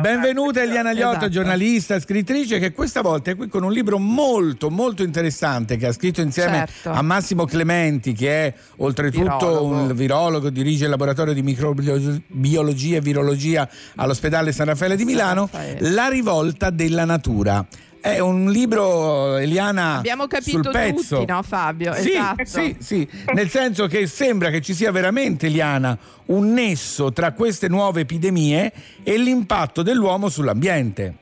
[0.00, 1.28] Benvenuta Eliana Liotta, Esatto.
[1.28, 5.92] giornalista, scrittrice che questa volta è qui con un libro molto molto interessante che ha
[5.92, 6.90] scritto insieme Certo.
[6.90, 9.66] a Massimo Clementi che è oltretutto Virologo.
[9.66, 16.08] un virologo, dirige il laboratorio di microbiologia e virologia all'ospedale San Raffaele di Milano, La
[16.08, 17.64] rivolta della natura.
[18.02, 21.18] È un libro, Eliana, Abbiamo capito sul pezzo.
[21.18, 21.92] tutti, no Fabio?
[21.92, 22.44] Sì, esatto.
[22.46, 27.68] sì, sì, nel senso che sembra che ci sia veramente, Eliana, un nesso tra queste
[27.68, 28.72] nuove epidemie
[29.02, 31.14] e l'impatto dell'uomo sull'ambiente.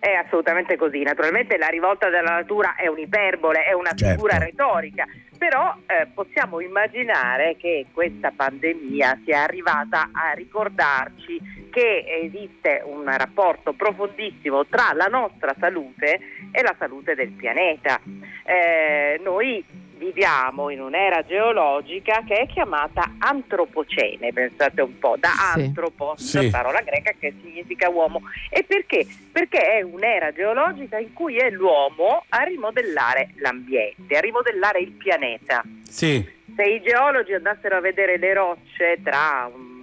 [0.00, 1.02] È assolutamente così.
[1.02, 4.14] Naturalmente la rivolta della natura è un'iperbole, è una Certo.
[4.14, 5.04] figura retorica,
[5.38, 13.72] però eh, possiamo immaginare che questa pandemia sia arrivata a ricordarci che esiste un rapporto
[13.72, 16.20] profondissimo tra la nostra salute
[16.50, 18.00] e la salute del pianeta.
[18.44, 19.64] Eh, noi
[19.98, 25.60] viviamo in un'era geologica che è chiamata antropocene, pensate un po', da Sì.
[25.60, 26.48] antropos, Sì.
[26.50, 28.22] parola greca che significa uomo.
[28.48, 29.06] E perché?
[29.30, 35.62] Perché è un'era geologica in cui è l'uomo a rimodellare l'ambiente, a rimodellare il pianeta.
[35.82, 36.36] Sì.
[36.56, 39.77] Se i geologi andassero a vedere le rocce tra un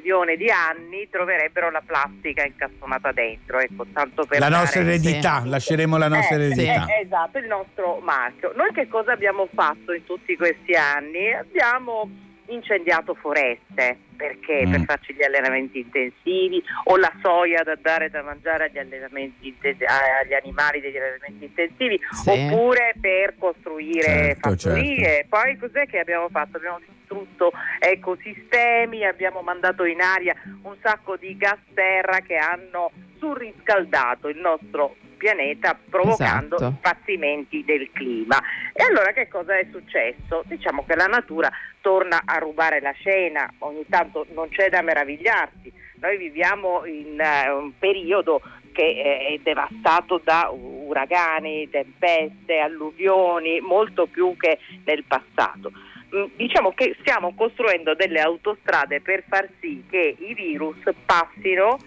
[0.00, 5.42] milione di anni troverebbero la plastica incastonata dentro, ecco, tanto per La dare- nostra eredità,
[5.44, 6.86] lasceremo la nostra eh, eredità.
[6.86, 8.52] eh, esatto, il nostro marchio.
[8.56, 11.32] Noi che cosa abbiamo fatto in tutti questi anni?
[11.32, 12.08] Abbiamo
[12.46, 14.70] incendiato foreste perché Mm.
[14.72, 20.80] per farci gli allenamenti intensivi o la soia da dare da mangiare agli, agli animali
[20.82, 22.28] degli allenamenti intensivi Sì.
[22.28, 24.02] oppure per costruire
[24.36, 26.58] Certo, fattorie poi cos'è che abbiamo fatto?
[26.58, 34.28] abbiamo distrutto ecosistemi abbiamo mandato in aria un sacco di gas serra che hanno surriscaldato
[34.28, 36.72] il nostro pianeta provocando Esatto.
[36.72, 38.40] impazzimenti del clima.
[38.72, 40.42] E allora che cosa è successo?
[40.46, 41.50] Diciamo che la natura
[41.82, 45.72] torna a rubare la scena, ogni tanto non c'è da meravigliarsi.
[46.00, 48.40] Noi viviamo in eh, un periodo
[48.72, 55.72] che eh, è devastato da uragani, tempeste, alluvioni, molto più che nel passato.
[56.14, 61.78] Mm, Diciamo che stiamo costruendo delle autostrade per far sì che i virus passino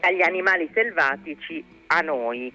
[0.00, 2.52] dagli animali selvatici a noi.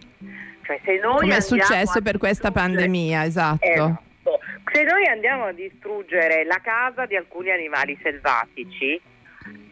[0.63, 4.01] Cioè, Come è successo per questa pandemia, esatto.
[4.27, 4.39] Esatto.
[4.71, 8.93] Se noi andiamo a distruggere la casa di alcuni animali selvatici,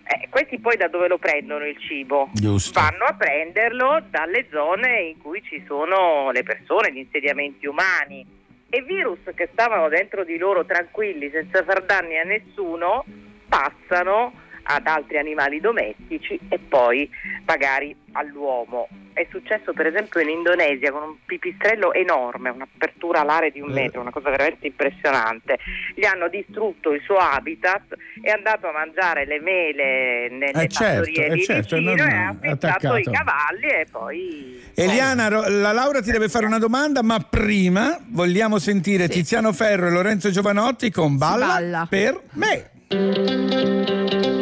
[0.07, 2.29] eh, questi poi da dove lo prendono il cibo?
[2.33, 2.79] Giusto.
[2.79, 8.25] Vanno a prenderlo dalle zone in cui ci sono le persone, gli insediamenti umani.
[8.69, 13.05] E virus che stavano dentro di loro tranquilli, senza far danni a nessuno,
[13.47, 14.33] passano
[14.67, 17.09] ad altri animali domestici e poi
[17.45, 18.87] magari all'uomo.
[19.15, 23.83] è successo per esempio in Indonesia con un pipistrello enorme, un'apertura alare di un Eh.
[23.83, 25.57] metro, una cosa veramente impressionante.
[25.95, 31.09] Gli hanno distrutto il suo habitat, è andato a mangiare le mele nelle Eh, certo,
[31.21, 32.97] eh, lì certo, vicino e ha affettato attaccato.
[32.97, 34.63] i cavalli e poi...
[34.75, 39.91] Eliana, la Laura ti deve fare una domanda, ma prima vogliamo sentire Tiziano Ferro e
[39.91, 41.87] Lorenzo Giovanotti con Balla, balla.
[41.89, 44.33] per me.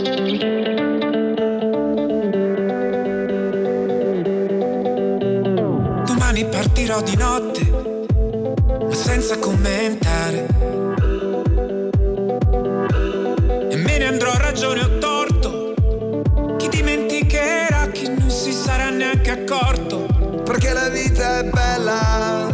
[6.06, 7.62] Domani partirò di notte,
[8.82, 10.48] ma senza commentare.
[13.70, 15.74] E me ne andrò a ragione o torto.
[16.58, 20.08] Chi dimenticherà, chi non si sarà neanche accorto.
[20.44, 22.52] Perché la vita è bella,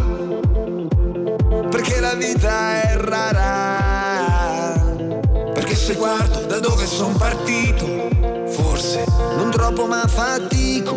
[1.70, 3.89] perché la vita è rara.
[5.90, 7.84] Se guardo da dove sono partito,
[8.46, 9.04] forse
[9.38, 10.96] Non troppo ma fatico.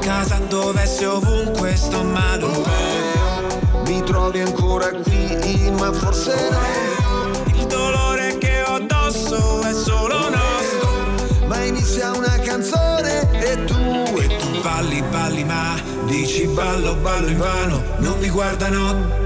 [0.00, 3.82] casa dove sei ovunque sto male un po'.
[3.86, 7.54] Mi trovi ancora qui, ma forse no.
[7.54, 11.46] Il dolore che ho addosso è solo nostro.
[11.46, 13.74] Ma inizia una canzone e tu,
[14.18, 17.82] E tu balli, balli, ma dici ballo, ballo in vano.
[18.00, 19.23] Non mi guardano,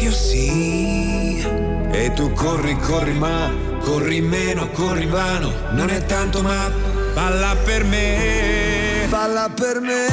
[0.00, 1.44] io sì.
[1.92, 5.52] e tu corri, corri, ma Corri meno, corri vano.
[5.72, 6.70] Non è tanto, ma
[7.14, 9.06] balla per me.
[9.08, 10.06] balla per me.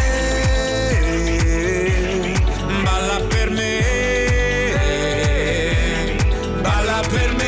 [2.81, 3.83] Balla per me.
[6.61, 7.45] Balla per me.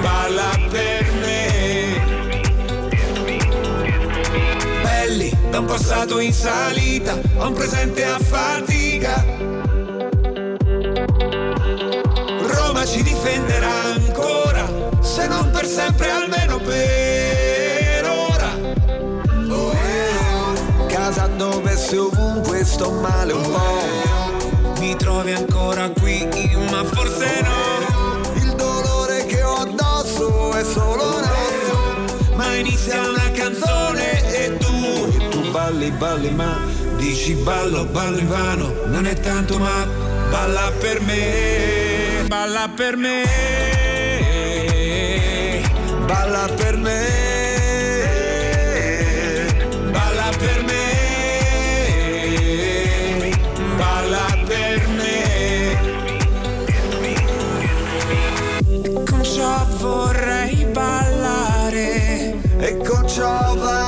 [0.00, 2.02] Balla per me.
[4.82, 8.18] Belli, da un passato in salita, a un presente a
[9.00, 9.24] fatica.
[12.46, 14.68] Roma ci difenderà ancora,
[15.00, 18.52] se non per sempre almeno per ora.
[19.48, 20.86] Oh, eh.
[20.86, 24.78] Casa dove sei ovunque sto male un po'.
[24.78, 26.28] Mi trovi ancora qui,
[26.70, 28.34] ma forse no.
[28.34, 32.34] Il dolore che ho addosso è solo nostro.
[32.34, 34.68] Ma inizia una canzone e tu,
[35.18, 38.72] E tu balli, balli, ma dici ballo, ballo in vano.
[38.86, 39.86] Non è tanto, ma
[40.30, 42.26] balla per me.
[42.28, 43.24] Balla per me.
[46.06, 47.08] balla per me.
[49.90, 50.84] Balla per me.
[53.76, 55.18] Balla per me.
[59.08, 62.34] Con ciò vorrei ballare.
[62.58, 63.79] E con ciò vale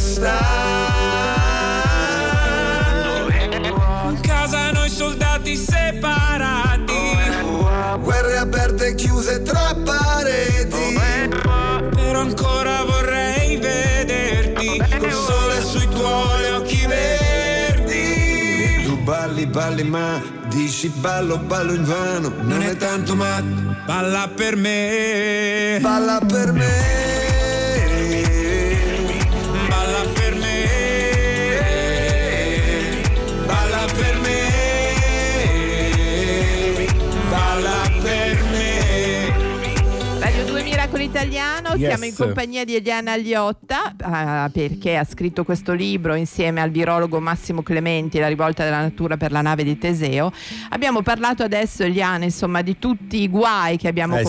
[0.00, 0.38] ma ci sta.
[4.08, 7.18] In casa noi soldati separati.
[8.00, 10.98] Guerre aperte e chiuse tra pareti.
[11.94, 18.84] Però ancora vorrei vederti col sole sui tuoi occhi verdi.
[18.84, 22.32] Tu balli, balli, ma dici ballo, ballo in vano.
[22.42, 23.42] Non è tanto, ma
[23.86, 25.78] balla per me.
[25.80, 27.09] Balla per me.
[40.90, 41.86] Miracolo Italiano, Yes.
[41.88, 47.20] siamo in compagnia di Eliana Agliotta ah, perché ha scritto questo libro insieme al virologo
[47.20, 50.32] Massimo Clementi, La rivolta della natura per la nave di Teseo.
[50.70, 54.26] Abbiamo parlato adesso, Eliana, insomma, di tutti i guai che abbiamo Eh, sì.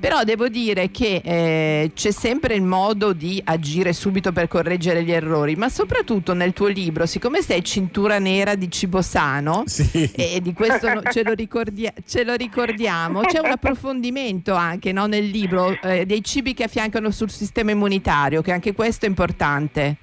[0.00, 5.10] Però devo dire che eh, c'è sempre il modo di agire subito per correggere gli
[5.10, 10.08] errori, ma soprattutto nel tuo libro, siccome sei cintura nera di cibo sano, Sì.
[10.14, 15.06] e di questo no- ce, lo ricordia- ce lo ricordiamo, c'è un approfondimento anche no,
[15.06, 19.96] nel libro eh, dei cibi che affiancano sul sistema immunitario, che anche questo è importante.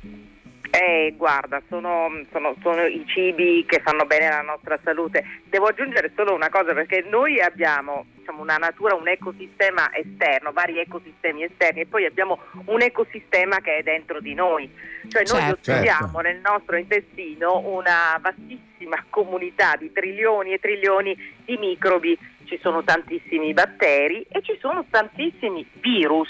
[0.71, 5.23] Eh, guarda, sono, sono- sono i cibi che fanno bene alla nostra salute.
[5.49, 10.79] Devo aggiungere solo una cosa perché noi abbiamo diciamo, una natura, un ecosistema esterno, vari
[10.79, 14.69] ecosistemi esterni e poi abbiamo un ecosistema che è dentro di noi.
[15.07, 15.71] Cioè noi Certo.
[15.71, 21.15] ospitiamo nel nostro intestino una vastissima comunità di trilioni e trilioni
[21.45, 22.17] di microbi.
[22.45, 26.29] Ci sono tantissimi batteri e ci sono tantissimi virus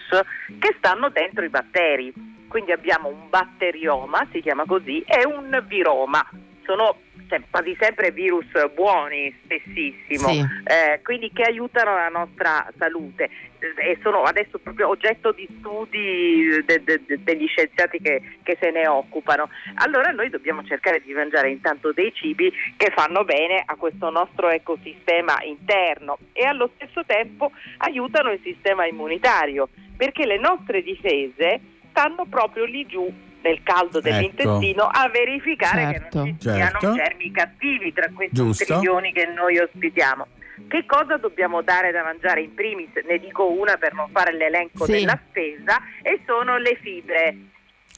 [0.59, 2.13] che stanno dentro i batteri.
[2.47, 6.25] Quindi abbiamo un batterioma, si chiama così, e un viroma.
[6.65, 6.97] Sono
[7.29, 10.39] se- quasi sempre virus buoni, spessissimo, Sì.
[10.65, 13.29] eh, quindi che aiutano la nostra salute
[13.77, 18.69] e sono adesso proprio oggetto di studi de- de- de- degli scienziati che, che se
[18.71, 19.49] ne occupano.
[19.75, 24.49] Allora noi dobbiamo cercare di mangiare intanto dei cibi che fanno bene a questo nostro
[24.49, 31.59] ecosistema interno e allo stesso tempo aiutano il sistema immunitario perché le nostre difese
[31.89, 33.11] stanno proprio lì giù
[33.45, 36.93] nel caldo dell'intestino a verificare che non ci siano Certo.
[36.93, 38.65] germi cattivi tra questi Giusto.
[38.65, 40.25] trilioni che noi ospitiamo.
[40.67, 42.89] Che cosa dobbiamo dare da mangiare in primis?
[43.07, 44.93] Ne dico una per non fare l'elenco Sì.
[44.93, 47.35] della spesa e sono le fibre.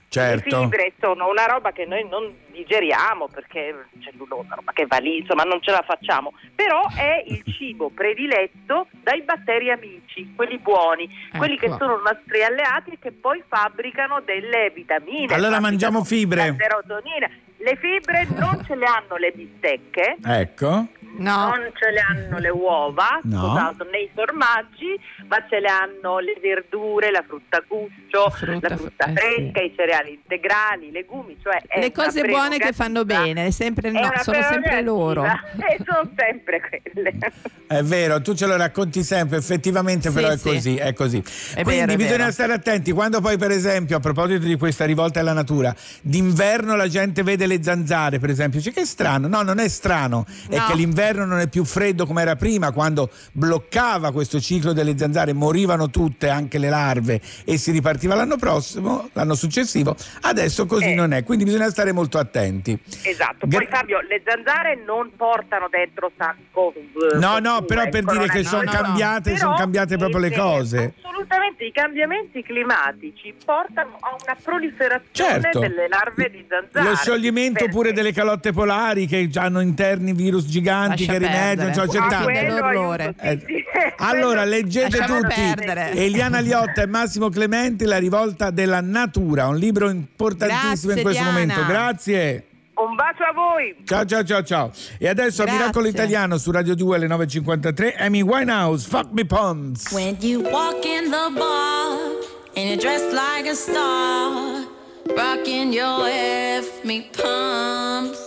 [0.09, 0.49] Certo.
[0.57, 4.97] Le fibre sono una roba che noi non digeriamo perché c'è una roba che va
[4.97, 10.57] lì, insomma non ce la facciamo, però è il cibo prediletto dai batteri amici, quelli
[10.57, 11.77] buoni, quelli che Ecco.
[11.77, 15.33] sono nostri alleati e che poi fabbricano delle vitamine.
[15.33, 16.47] Allora mangiamo fibre.
[16.47, 17.29] la serotonina.
[17.59, 20.85] Le fibre non ce le hanno le bistecche, Ecco.
[21.17, 23.47] non ce le hanno le uova, No.
[23.47, 24.95] scusate, nei formaggi,
[25.27, 28.29] ma ce le hanno le verdure, la frutta a guscio, la
[28.77, 33.89] frutta, fresca, i cereali integrali, i legumi, cioè Le cose buone che fanno bene, sempre
[33.89, 35.23] È no, sono sempre loro.
[35.67, 36.61] E sono sempre
[36.93, 37.13] quelle.
[37.67, 40.43] È vero, tu ce lo racconti sempre, effettivamente Sì, però è sì.
[40.43, 41.21] così, è così.
[41.53, 42.31] È Quindi vero, è bisogna vero.
[42.31, 46.87] stare attenti, quando poi per esempio, a proposito di questa rivolta alla natura, d'inverno la
[46.87, 50.55] gente vede le zanzare, per esempio, dice che è strano, no, non è strano, è
[50.57, 50.65] No.
[50.67, 55.33] che l'inverno non è più freddo come era prima, quando bloccava questo ciclo delle zanzare,
[55.33, 60.95] morivano tutte, anche le larve, e si ripartiva l'anno prossimo, l'anno successivo, adesso così Eh.
[60.95, 62.35] non è, quindi bisogna stare molto attenti.
[63.03, 67.15] Esatto, Gra- poi Fabio, le zanzare non portano dentro SARS-CoV.
[67.19, 70.93] No, no, però per dire che sono cambiate, sono cambiate proprio le cose.
[71.01, 75.59] Assolutamente, i cambiamenti climatici portano a una proliferazione Certo.
[75.59, 76.89] delle larve di zanzare.
[76.89, 77.69] Lo scioglimento Perché?
[77.71, 81.73] pure delle calotte polari che hanno interni virus giganti Lascia che rimediano, perdere.
[81.73, 82.23] cioè, c'è Ah, tanto.
[82.25, 83.13] quello L'orrore.
[83.19, 83.39] Eh,
[83.97, 85.91] allora leggete Lasciamo tutti perdere.
[85.91, 91.21] Eliana Liotta e Massimo Clementi La rivolta della natura, un libro importantissimo Grazie, in questo
[91.23, 91.31] Diana.
[91.31, 91.65] momento.
[91.65, 92.45] Grazie.
[92.75, 93.75] Un bacio a voi.
[93.85, 94.71] Ciao ciao ciao ciao.
[94.99, 95.61] E adesso a Grazie.
[95.61, 99.91] Miracolo Italiano su Radio 2 alle 9.53 Amy Winehouse, Fuck Me Pumps.
[99.91, 101.97] When you walk in the bar
[102.55, 104.67] and you're dressed like a star,
[105.15, 108.19] rocking your F me pumps,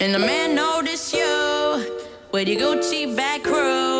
[0.00, 1.86] and the man notice you
[2.32, 3.91] with your Gucci back crew,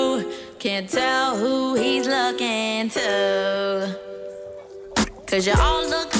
[0.62, 3.98] can't tell who he's looking to.
[5.26, 6.11] Cause you all look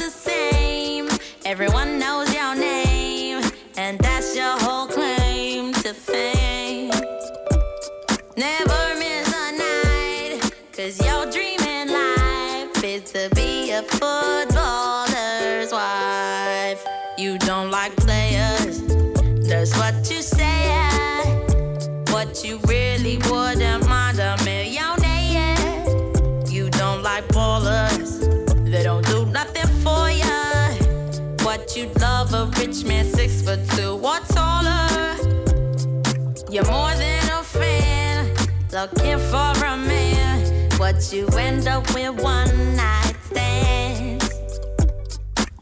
[36.63, 38.27] You're more than a fan,
[38.71, 40.69] looking for a man.
[40.79, 44.31] But you end up with one night stands.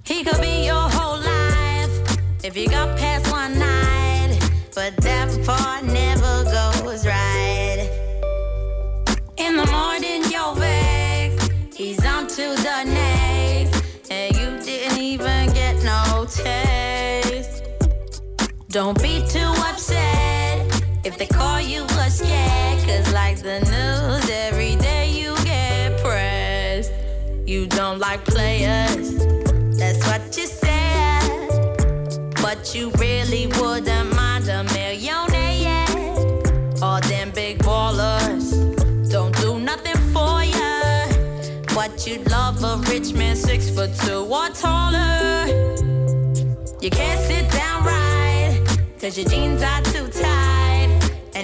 [0.04, 4.38] He could be your whole life if you got past one night.
[4.74, 7.88] But that part never goes right.
[9.36, 11.52] In the morning, you're vexed.
[11.74, 14.10] He's on to the next.
[14.10, 17.62] And you didn't even get no taste.
[18.68, 20.39] Don't be too upset
[21.04, 22.78] if they call you a scared.
[22.86, 26.92] Cause like the news, every day you get pressed.
[27.46, 29.16] You don't like players,
[29.78, 31.20] that's what you said.
[32.42, 35.86] But you really wouldn't mind a millionaire.
[36.82, 38.52] All them big ballers
[39.10, 41.06] don't do nothing for ya.
[41.74, 45.46] But you'd love a rich man, six foot two or taller.
[46.80, 48.64] You can't sit down right,
[48.98, 50.09] cause your jeans are too.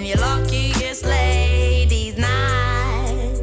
[0.07, 3.41] And you're lucky ladies' night.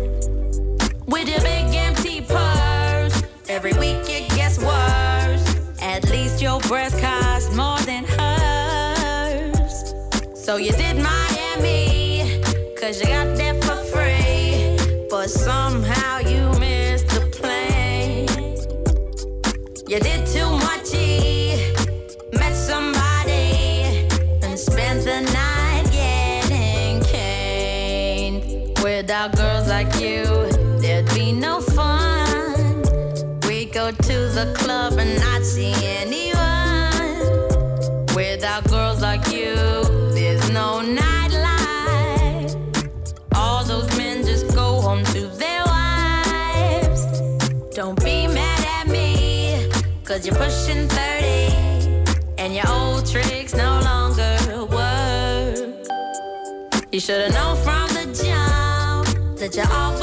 [1.08, 5.44] With your big empty purse, every week it gets worse.
[5.82, 9.94] At least your breast costs more than hers.
[10.36, 12.42] So you did Miami,
[12.80, 14.78] cause you got there for free.
[15.10, 18.30] But somehow you missed the plane.
[19.90, 21.43] You did too much, E,
[29.04, 30.24] Without girls like you,
[30.80, 32.84] there'd be no fun.
[33.46, 36.40] We go to the club and not see anyone.
[38.16, 39.56] Without girls like you,
[40.14, 42.56] there's no nightlife.
[43.36, 47.06] All those men just go home to their wives.
[47.76, 49.70] Don't be mad at me,
[50.06, 54.38] cause you're pushing 30 and your old tricks no longer
[54.72, 55.58] work.
[56.94, 57.83] You should've known from
[59.56, 60.03] that you always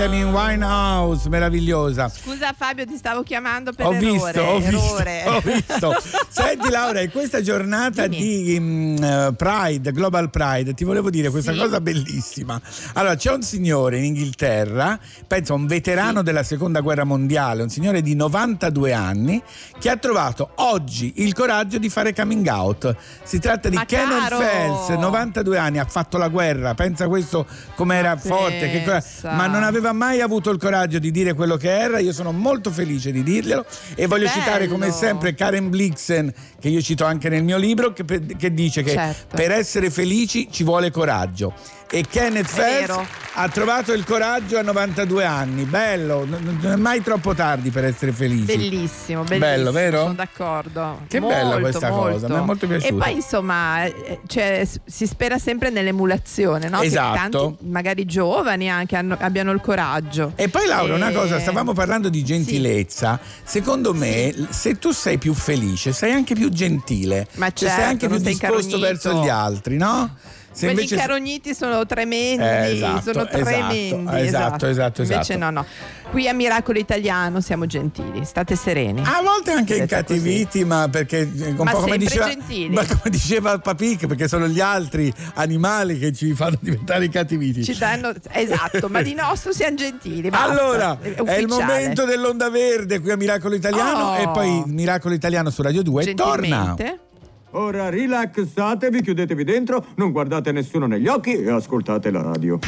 [0.00, 2.08] Amy Winehouse, meravigliosa.
[2.08, 4.10] Scusa Fabio, ti stavo chiamando per Ho errore.
[4.32, 5.96] visto, ho visto, ho visto.
[6.30, 11.52] Senti Laura, in questa giornata di mm, eh, Pride, Global Pride, ti volevo dire questa
[11.52, 11.58] Sì.
[11.58, 12.58] cosa bellissima.
[12.94, 18.00] Allora, c'è un signore in Inghilterra, penso un veterano della seconda guerra mondiale, un signore
[18.00, 19.42] di 92 anni,
[19.78, 22.96] che ha trovato oggi il coraggio di fare coming out.
[23.22, 24.38] Si tratta di Ma caro!
[24.38, 29.89] Phelps, 92 anni, ha fatto la guerra, pensa questo com'era forte, che ma non aveva
[29.92, 31.98] mai avuto il coraggio di dire quello che era.
[31.98, 33.64] Io sono molto felice di dirglielo
[33.94, 34.40] e voglio bello!
[34.40, 38.04] citare come sempre Karen Blixen, che io cito anche nel mio libro, che,
[38.36, 39.36] che dice che Certo.
[39.36, 41.54] per essere felici ci vuole coraggio.
[41.92, 43.04] E Kenneth vero.
[43.34, 45.64] ha trovato il coraggio a 92 anni.
[45.64, 48.44] Bello, non è mai troppo tardi per essere felici.
[48.44, 49.38] Bellissimo, bellissimo.
[49.38, 49.98] Bello, vero?
[50.02, 51.00] Sono d'accordo.
[51.08, 52.12] Che Molto, bella questa molto.
[52.12, 52.94] cosa, mi è molto piaciuta.
[52.94, 56.80] E poi insomma, eh, cioè, si spera sempre nell'emulazione, no?
[56.80, 57.12] Esatto.
[57.12, 57.18] Che
[57.56, 60.32] tanti, magari giovani anche, hanno- abbiano il coraggio.
[60.36, 63.18] E poi Laura, una E- cosa, stavamo parlando di gentilezza.
[63.42, 67.26] Secondo me, se tu sei più felice, sei anche più gentile.
[67.34, 68.78] Ma Cioè, sei certo, anche più non sei disposto incarognito.
[69.10, 70.14] verso gli altri, no?
[70.52, 73.88] Se Quelli invece- incarogniti sono tremendi, Eh, esatto, sono esatto, tremendi.
[74.26, 75.38] esatto, esatto, Invece esatto.
[75.38, 75.64] no, no.
[76.10, 79.00] Qui a Miracolo Italiano siamo gentili, state sereni.
[79.04, 82.74] A volte anche incattiviti, ma perché eh, un Ma po' come diceva, gentili.
[82.74, 87.62] ma come diceva Papic, perché sono gli altri animali che ci fanno diventare incattiviti.
[87.62, 90.30] Ci danno, esatto, ma di nostro siamo gentili.
[90.30, 90.50] basta.
[90.50, 91.46] Allora, è il ufficiale.
[91.46, 94.16] momento dell'onda verde qui a Miracolo Italiano Oh.
[94.16, 96.74] e poi Miracolo Italiano su Radio 2 torna.
[97.52, 102.58] Ora rilassatevi, chiudetevi dentro, non guardate nessuno negli occhi e ascoltate la radio.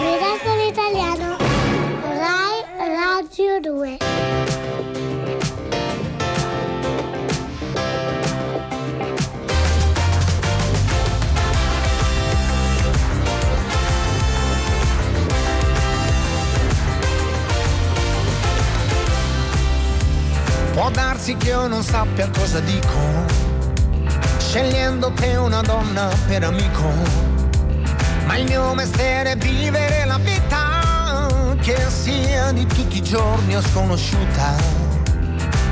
[0.00, 1.36] Miracolo Italiano.
[2.02, 4.09] Rai Radio 2.
[20.80, 22.96] Può darsi che io non sappia cosa dico,
[24.38, 26.90] scegliendo te una donna per amico.
[28.24, 33.60] Ma il mio mestiere è vivere la vita, che sia di tutti i giorni o
[33.60, 34.54] sconosciuta.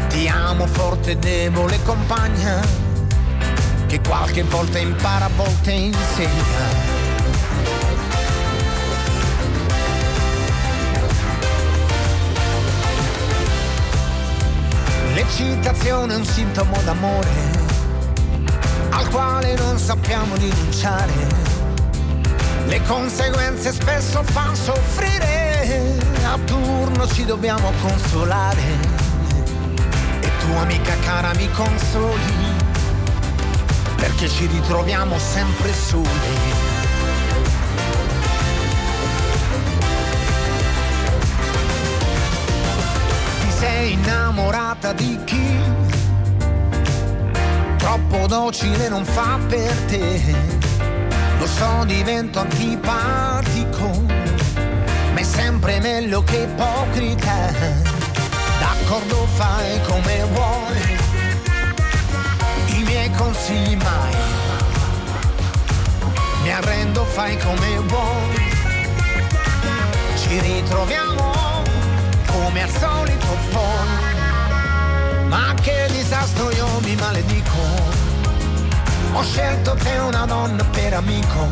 [0.08, 2.60] Ti amo forte, debole compagna,
[3.86, 6.97] che qualche volta impara, a volte insegna.
[15.28, 17.28] L'eccitazione è un sintomo d'amore
[18.88, 21.12] al quale non sappiamo rinunciare.
[22.66, 28.62] Le conseguenze spesso fanno soffrire, a turno ci dobbiamo consolare.
[30.20, 32.32] E tu amica cara mi consoli,
[33.96, 36.67] perché ci ritroviamo sempre soli.
[43.88, 45.58] Innamorata di chi
[47.88, 50.20] troppo docile non fa per te.
[51.38, 54.04] Lo so, divento antipatico,
[55.12, 57.52] ma è sempre meglio che ipocrita.
[58.58, 60.96] D'accordo, fai come vuoi,
[62.78, 64.16] i miei consigli mai.
[66.42, 68.46] Mi arrendo, fai come vuoi.
[70.16, 71.27] Ci ritroviamo
[72.42, 75.26] come al solito poi.
[75.28, 77.56] Ma che disastro io mi maledico.
[79.12, 81.48] Ho scelto te una donna per amico.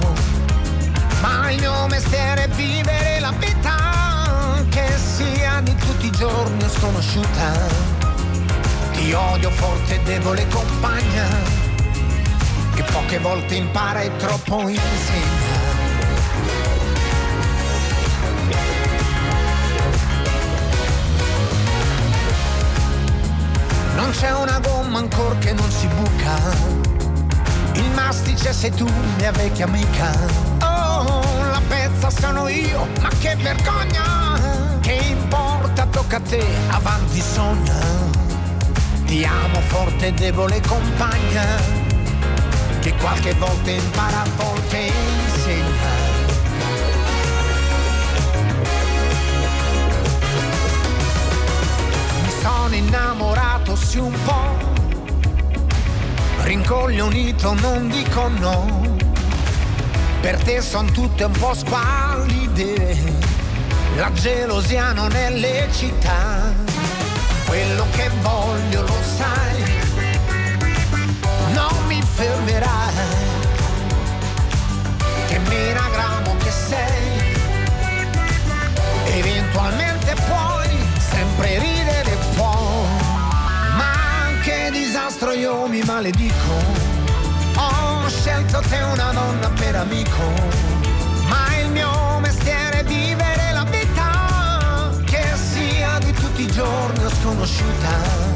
[1.21, 6.69] Ma il mio mestiere è vivere la vita che sia di tutti i giorni o
[6.69, 7.95] sconosciuta.
[8.93, 11.27] Ti odio forte e debole compagna,
[12.75, 15.36] che poche volte impara e troppo insegna.
[24.19, 26.39] C'è una gomma ancora che non si buca.
[27.75, 30.11] Il mastice sei tu, mia vecchia amica.
[30.63, 34.79] Oh, la pezza sono io, ma che vergogna!
[34.81, 37.75] Che importa, tocca a te, avanti sogna.
[39.05, 41.45] Ti amo forte e debole compagna,
[42.81, 46.06] che qualche volta impara, a volte insegna.
[52.67, 54.57] sono innamorato sì un po',
[56.43, 58.97] rincoglionito non dico no,
[60.21, 62.99] per te son tutte un po' squallide,
[63.95, 66.53] la gelosia non è lecita,
[67.47, 69.63] quello che voglio lo sai,
[71.53, 72.95] non mi fermerai,
[75.29, 77.33] che miragramo che sei,
[79.05, 80.56] eventualmente puoi
[85.39, 86.55] io mi maledico.
[87.57, 90.33] Ho scelto te una donna per amico,
[91.29, 97.11] ma il mio mestiere è vivere la vita, che sia di tutti i giorni o
[97.21, 98.35] sconosciuta.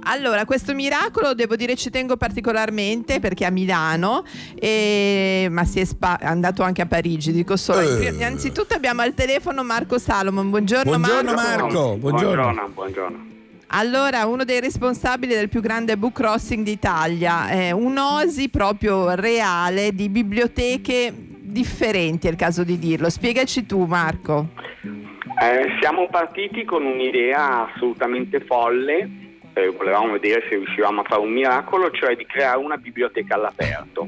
[0.06, 5.78] Allora, questo miracolo devo dire ci tengo particolarmente perché è a Milano, e- ma si
[5.80, 7.80] è, spa- andato anche a Parigi, dico solo.
[7.98, 8.08] Eh.
[8.08, 10.50] Innanzitutto abbiamo al telefono Marco Salomon.
[10.50, 11.62] Buongiorno, Buongiorno Marco.
[11.62, 12.42] Marco, buongiorno.
[12.42, 13.32] Buongiorno, buongiorno.
[13.68, 20.08] Allora, uno dei responsabili del più grande book crossing d'Italia, è un'osi proprio reale di
[20.08, 23.08] biblioteche differenti, è il caso di dirlo.
[23.10, 24.48] Spiegaci tu, Marco.
[25.40, 29.10] Eh, siamo partiti con un'idea assolutamente folle,
[29.54, 34.06] eh, volevamo vedere se riuscivamo a fare un miracolo, cioè di creare una biblioteca all'aperto.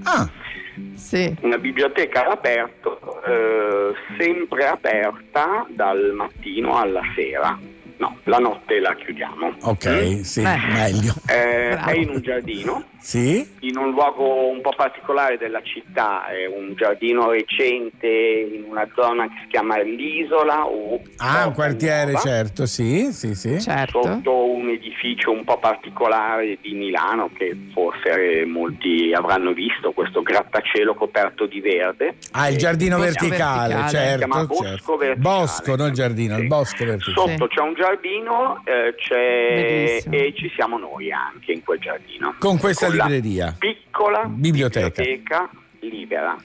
[1.40, 7.58] Una biblioteca all'aperto, eh, sempre aperta dal mattino alla sera.
[7.98, 9.54] No, la notte la chiudiamo.
[9.62, 11.14] Ok, sì, meglio.
[11.26, 13.54] Eh, è in un giardino, Sì?
[13.60, 19.28] in un luogo un po' particolare della città, è un giardino recente in una zona
[19.28, 22.18] che si chiama l'Isola o Ah, un quartiere, Nuova.
[22.20, 23.58] certo, sì, sì, sì.
[23.60, 30.94] sotto un edificio un po' particolare di Milano che forse molti avranno visto, questo grattacielo
[30.94, 32.16] coperto di verde.
[32.32, 34.96] Ah, il giardino Eh, verticale, Si chiama certo, Bosco certo.
[34.96, 35.36] Verticale.
[35.38, 37.30] Bosco, non giardino, il bosco verticale.
[37.36, 42.34] Sotto c'è un giardino eh, c'è- e ci siamo noi anche in quel giardino.
[42.38, 43.54] Con questa libreria.
[43.58, 45.02] Piccola Biblioteca.
[45.02, 46.36] biblioteca libera.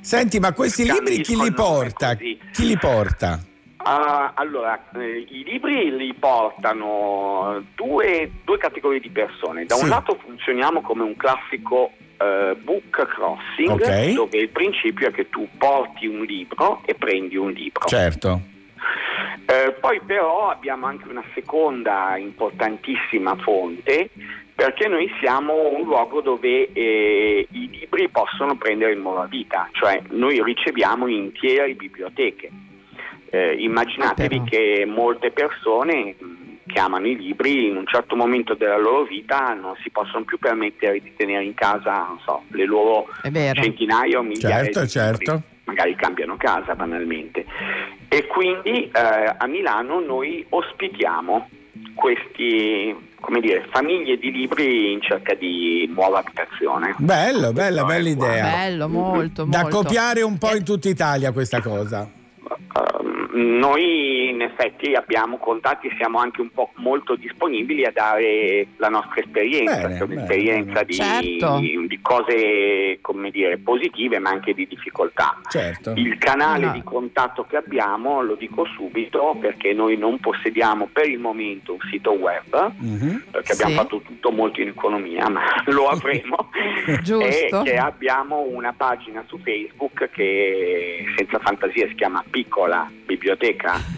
[0.00, 2.14] Senti, ma questi libri chi li porta?
[2.14, 3.38] Chi li porta?
[3.82, 9.64] Ah, allora, eh, i libri li portano due, due categorie di persone.
[9.64, 9.88] Da un Sì.
[9.88, 11.92] lato funzioniamo come un classico
[12.22, 14.12] eh, book crossing, Ok.
[14.12, 17.88] dove il principio è che tu porti un libro e prendi un libro.
[17.88, 18.40] Certo.
[19.46, 24.10] Eh, poi però abbiamo anche una seconda importantissima fonte
[24.60, 30.02] perché noi siamo un luogo dove eh, i libri possono prendere il nuova vita, cioè
[30.10, 32.50] noi riceviamo intere biblioteche.
[33.30, 38.76] Eh, immaginatevi che molte persone mh, che amano i libri in un certo momento della
[38.76, 43.06] loro vita non si possono più permettere di tenere in casa, non so, le loro
[43.54, 45.32] centinaia o migliaia Certo, di certo.
[45.32, 45.48] libri.
[45.64, 47.46] Magari cambiano casa banalmente.
[48.08, 51.48] E quindi eh, a Milano noi ospitiamo
[51.94, 56.94] questi, come dire, famiglie di libri in cerca di nuova abitazione.
[56.98, 58.50] Bello, bella, bella idea.
[58.50, 59.82] Bello, molto, Da molto.
[59.82, 62.08] copiare un po' in tutta Italia questa cosa.
[63.32, 68.88] Noi in effetti abbiamo contatti e siamo anche un po' molto disponibili a dare la
[68.88, 71.58] nostra esperienza, Bene, che è bene, un'esperienza di, Certo.
[71.60, 75.38] di cose come dire, positive ma anche di difficoltà.
[75.48, 75.92] Certo.
[75.96, 76.72] Il canale No.
[76.72, 81.78] di contatto che abbiamo, lo dico subito, perché noi non possediamo per il momento un
[81.90, 83.24] sito web, Mhm.
[83.30, 83.76] perché abbiamo Sì.
[83.76, 86.50] fatto tutto molto in economia, ma lo avremo.
[87.02, 87.62] Giusto.
[87.62, 93.18] E che abbiamo una pagina su Facebook che senza fantasia si chiama Piccola Biblioteca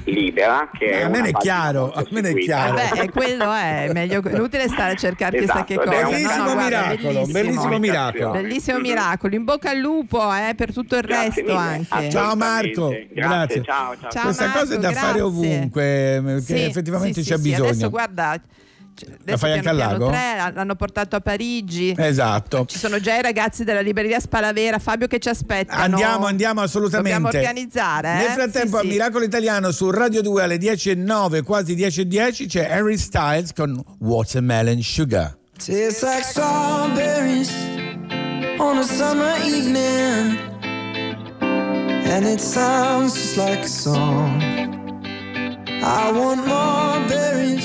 [0.04, 0.68] Libera.
[0.76, 2.74] Che è a me è chiaro, a me ne è chiaro.
[2.74, 4.22] Beh, quello è meglio.
[4.22, 6.02] È inutile stare a cercare chissà che Esatto, cosa.
[6.02, 7.78] No, Bellissimo no, guarda, miracolo, bellissimo.
[7.78, 8.30] miracolo.
[8.32, 9.34] Bellissimo miracolo.
[9.34, 11.86] In bocca al lupo eh, per tutto il Grazie resto mille.
[11.90, 12.10] anche.
[12.10, 13.62] Ciao Marco, Grazie, grazie.
[13.62, 14.10] ciao, ciao.
[14.10, 17.48] Ciao, Questa Marco, cosa è da fare ovunque, perché Sì, effettivamente sì, c'è sì, sì.
[17.50, 17.68] bisogno.
[17.70, 18.40] Adesso guarda.
[18.94, 20.08] C- Adesso fai anche al lago?
[20.08, 21.94] tre, l'hanno portato a Parigi.
[21.96, 22.64] Esatto.
[22.66, 25.82] Ci sono già i ragazzi della libreria Spalavera, Fabio che ci aspettano.
[25.82, 27.18] Andiamo, andiamo assolutamente.
[27.18, 28.12] Dobbiamo organizzare.
[28.12, 28.16] eh?
[28.16, 28.86] Nel frattempo Sì, a sì.
[28.88, 35.36] Miracolo Italiano su Radio 2 alle 10.09, quasi 10.10 c'è Harry Styles con Watermelon Sugar.
[35.58, 37.50] Tastes like strawberries
[38.58, 40.38] on a summer evening,
[41.40, 44.42] and it sounds just like a song.
[45.84, 47.64] I want more berries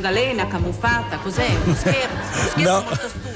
[0.00, 1.46] Galena camuffata, cos'è?
[1.64, 2.08] Uno scherzo?
[2.08, 2.72] Uno scherzo No.
[2.82, 3.28] molto stupido.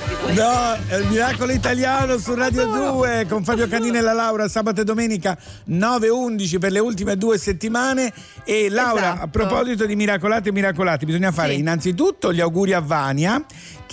[0.43, 4.81] No, è il miracolo italiano su Radio 2 con Fabio Canini e la Laura sabato
[4.81, 5.37] e domenica
[5.69, 8.12] 9-11 per le ultime due settimane.
[8.45, 9.23] E Laura, Esatto.
[9.23, 11.59] a proposito di miracolati e miracolati, bisogna fare Sì.
[11.61, 13.43] innanzitutto gli auguri a Vania,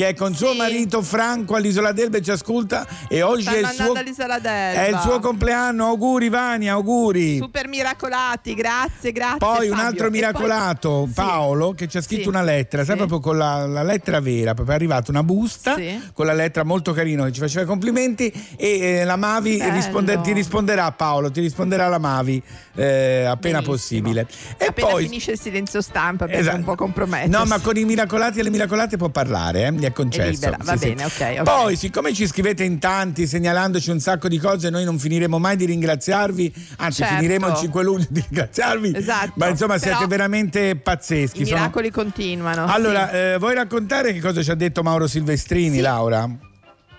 [0.02, 2.88] che è con suo marito Franco all'isola d'Elba e ci ascolta.
[3.08, 4.82] E oggi Stanno è il, suo, all'isola d'Elba.
[4.86, 5.86] è il suo compleanno.
[5.86, 7.38] Auguri Vania, auguri.
[7.38, 9.38] Super miracolati, grazie, grazie.
[9.38, 9.88] Poi un Fabio.
[9.90, 12.28] altro E poi- miracolato, Paolo, che ci ha scritto Sì.
[12.30, 13.06] una lettera, sai Sì.
[13.06, 16.02] proprio con la, la lettera vera, proprio è arrivata una busta Sì.
[16.14, 20.20] con la lettera molto carino che ci faceva i complimenti e eh, la Mavi risponde-
[20.22, 22.42] ti risponderà Paolo, ti risponderà la Mavi
[22.74, 23.62] eh, appena Benissimo.
[23.62, 24.28] possibile.
[24.58, 26.56] E Appena poi finisce il silenzio stampa perché Esatto.
[26.56, 27.30] è un po' compromesso.
[27.38, 29.72] No, ma con i miracolati e le miracolate può parlare, eh?
[29.92, 30.30] È concesso.
[30.30, 31.44] libera, va bene, ok, ok.
[31.44, 35.56] Poi, siccome ci scrivete in tanti segnalandoci un sacco di cose, noi non finiremo mai
[35.56, 37.16] di ringraziarvi, anzi Certo.
[37.16, 38.92] finiremo il 5 luglio di ringraziarvi.
[38.96, 39.34] Esatto.
[39.36, 41.42] Ma insomma Però siete veramente pazzeschi.
[41.42, 42.66] I sono- miracoli continuano.
[42.66, 43.16] Allora, sì.
[43.16, 45.82] eh, vuoi raccontare che cosa ci ha detto Mauro Silvestrini, Sì.
[45.82, 46.30] Laura?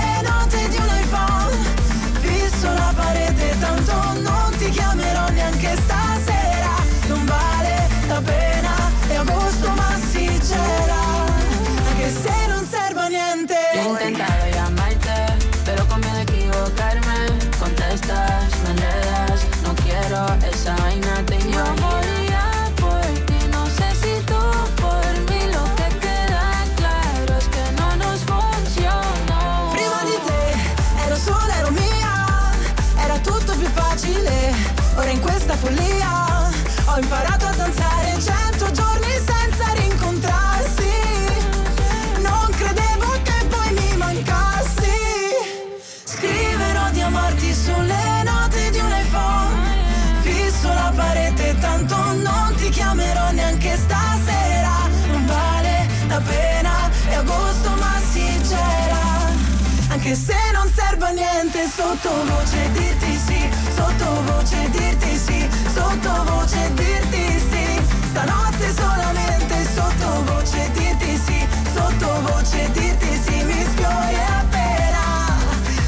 [61.75, 67.81] sottovoce dirti sì Sottovoce dirti sì, sottovoce dirti sì.
[68.09, 75.37] Stanotte solamente sottovoce dirti sì Sottovoce dirti sì, mi sfiori appena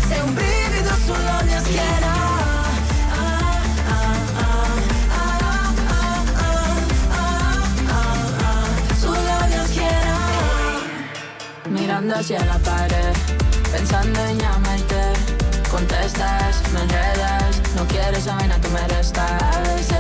[0.07, 2.11] Sei un brivido sulla mia schiena.
[8.99, 10.15] Sulla mia schiena.
[11.67, 13.15] Mirando hacia la pared,
[13.71, 14.52] pensando en llamarte.
[16.05, 17.61] estas maneras.
[17.75, 19.92] No quieres a vaina me restas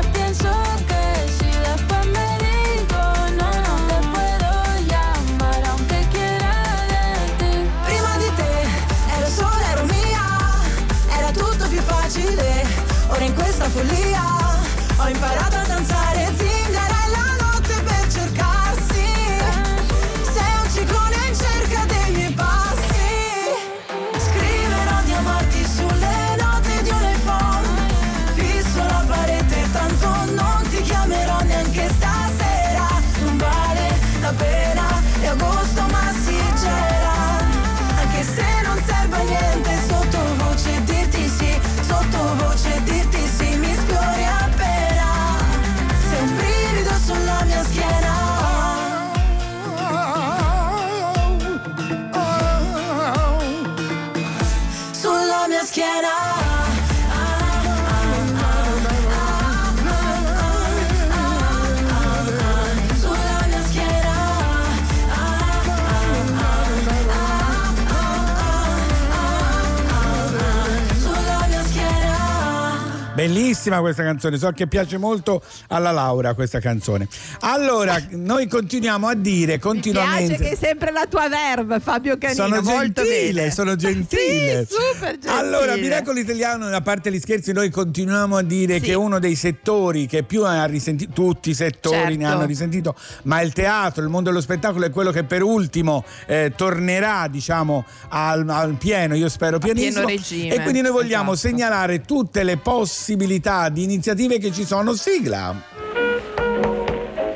[73.27, 77.07] Bellissima questa canzone, so che piace molto alla Laura questa canzone.
[77.41, 82.47] Allora, noi continuiamo a dire Piace continuamente che è sempre la tua verve, Fabio Canino.
[82.47, 84.65] Sono molto gentile, sono gentile.
[84.67, 85.31] sì, super gentile.
[85.33, 88.81] Allora, Miracolo Italiano, a parte gli scherzi, noi continuiamo a dire Sì.
[88.81, 92.37] che uno dei settori che più ha risentito, tutti i settori ne Certo.
[92.37, 96.51] hanno risentito, ma il teatro, il mondo dello spettacolo è quello che per ultimo eh,
[96.55, 100.07] tornerà, diciamo, al, al pieno, io spero pieno pienissimo.
[100.07, 101.47] regime, e quindi noi vogliamo esatto.
[101.47, 104.93] segnalare tutte le possibilità di iniziative che ci sono.
[104.93, 105.55] Sigla.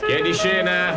[0.05, 0.95] Chiedi scena.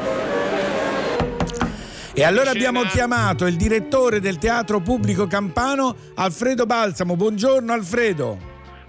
[2.12, 7.16] E allora abbiamo chiamato il direttore del Teatro Pubblico Campano, Alfredo Balsamo.
[7.16, 8.38] Buongiorno Alfredo.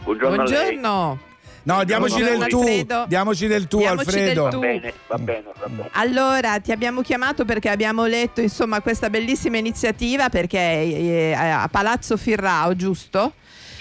[0.03, 0.35] Buongiorno.
[0.35, 1.19] Buongiorno.
[1.63, 3.05] No, diamoci Buongiorno, del tu, Alfredo.
[3.07, 4.41] diamoci del tu Diamoci Alfredo.
[4.43, 4.59] del tu.
[4.59, 5.89] Bene, va bene, va bene.
[5.91, 12.17] Allora, ti abbiamo chiamato perché abbiamo letto insomma questa bellissima iniziativa perché eh, a Palazzo
[12.17, 13.33] Firrao, giusto?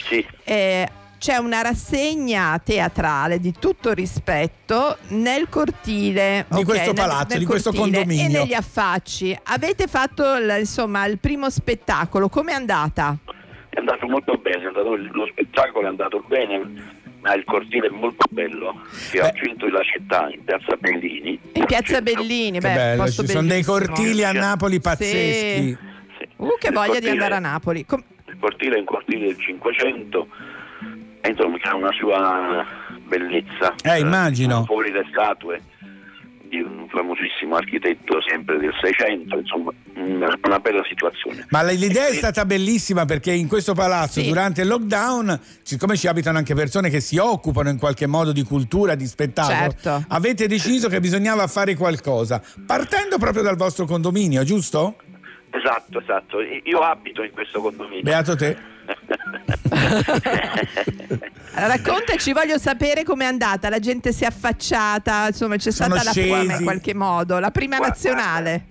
[0.09, 0.25] Sì.
[0.45, 0.89] Eh,
[1.21, 7.39] c'è una rassegna teatrale di tutto rispetto nel cortile Di ok, questo nel- palazzo, nel
[7.41, 8.25] di questo condominio.
[8.25, 9.39] e negli affacci.
[9.45, 13.19] Avete fatto il- insomma il primo spettacolo, com'è andata?
[13.69, 16.59] È andato molto bene, è andato- lo spettacolo è andato bene,
[17.21, 21.39] ma il cortile è molto bello, che ha al centro della città, in piazza Bellini.
[21.53, 24.81] In Piazza Bellini, beh, bello, posto ci sono dei cortili a Napoli Sì.
[24.81, 25.77] pazzeschi.
[26.37, 27.85] Uh, che Il voglia di cortile- andare a Napoli.
[27.85, 30.50] Com- Il cortile è un cortile del 500 e
[31.29, 32.67] insomma ha una sua
[33.07, 33.75] bellezza.
[33.83, 34.65] Eh, immagino.
[34.65, 35.61] Fuori le statue
[36.51, 41.47] di un famosissimo architetto sempre del 600, insomma una, bella situazione.
[41.51, 44.27] Ma l'idea è stata bellissima perché in questo palazzo Sì.
[44.27, 48.43] durante il lockdown, siccome ci abitano anche persone che si occupano in qualche modo di
[48.43, 50.05] cultura, di spettacolo, Certo.
[50.09, 54.97] avete deciso che bisognava fare qualcosa, partendo proprio dal vostro condominio, giusto?
[55.51, 56.41] Esatto, esatto.
[56.41, 58.03] Io abito in questo condominio.
[58.03, 58.57] Beato te.
[61.55, 63.69] Raccontaci, voglio sapere com'è andata.
[63.69, 66.57] La gente si è affacciata, insomma, c'è Sono stata la prima scesi.
[66.59, 68.65] in qualche modo, la prima Guarda, nazionale.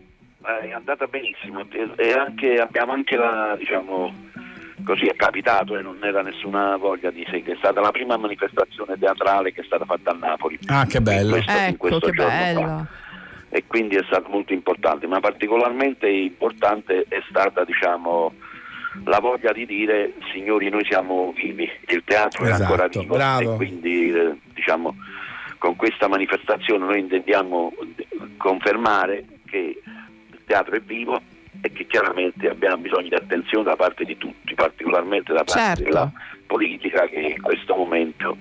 [0.61, 1.65] Eh, È andata benissimo
[1.97, 4.13] e- anche, abbiamo anche la, diciamo,
[4.85, 8.17] così è capitato e non era nessuna voglia di sé, che è stata la prima
[8.17, 10.57] manifestazione teatrale che è stata fatta a Napoli.
[10.67, 11.35] Ah, che bello.
[11.35, 12.37] In questo- in Ecco, questo che giorno fa.
[12.37, 12.87] bello.
[13.51, 18.33] E quindi è stato molto importante, ma particolarmente importante è stata, diciamo,
[19.05, 23.53] la voglia di dire signori noi siamo vivi, il teatro è ancora Esatto, vivo bravo.
[23.53, 24.95] e quindi eh, diciamo
[25.57, 27.73] con questa manifestazione noi intendiamo
[28.37, 29.81] confermare che
[30.31, 31.19] il teatro è vivo
[31.61, 35.83] e che chiaramente abbiamo bisogno di attenzione da parte di tutti, particolarmente da parte Certo.
[35.83, 36.11] della
[36.47, 38.37] politica che in questo momento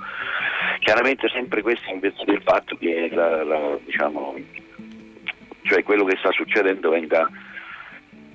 [0.78, 4.36] chiaramente sempre questo in virtù del fatto che la- la- diciamo,
[5.62, 7.28] cioè quello che sta succedendo venga,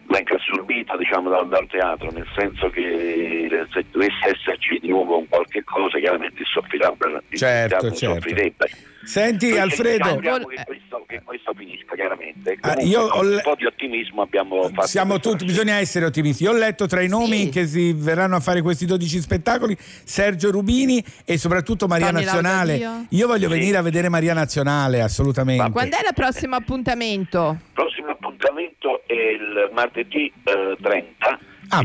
[0.08, 5.28] venga assorbito diciamo, dal, dal teatro, nel senso che se dovesse esserci di nuovo un
[5.28, 8.16] qualche cosa, chiaramente il soffrirebbe, il Certo, teatro certo.
[8.16, 8.70] soffrirebbe.
[9.06, 12.58] Senti Noi Alfredo, speriamo che questo, che questo finisca chiaramente.
[12.62, 16.06] Ah, Comunque, io ho le- un po' di ottimismo abbiamo fatto siamo tutti, bisogna essere
[16.06, 16.43] ottimisti.
[16.43, 20.51] Io ho letto tra i nomi che si verranno a fare questi 12 spettacoli Sergio
[20.51, 23.06] Rubini e soprattutto Maria Tony Nazionale.
[23.10, 23.54] Io voglio Sì.
[23.58, 25.70] venire a vedere Maria Nazionale, assolutamente.
[25.72, 27.58] Quando è il prossimo appuntamento?
[27.60, 28.12] Il prossimo
[28.54, 31.39] appuntamento è il martedì eh, 30.
[31.70, 31.82] Ah.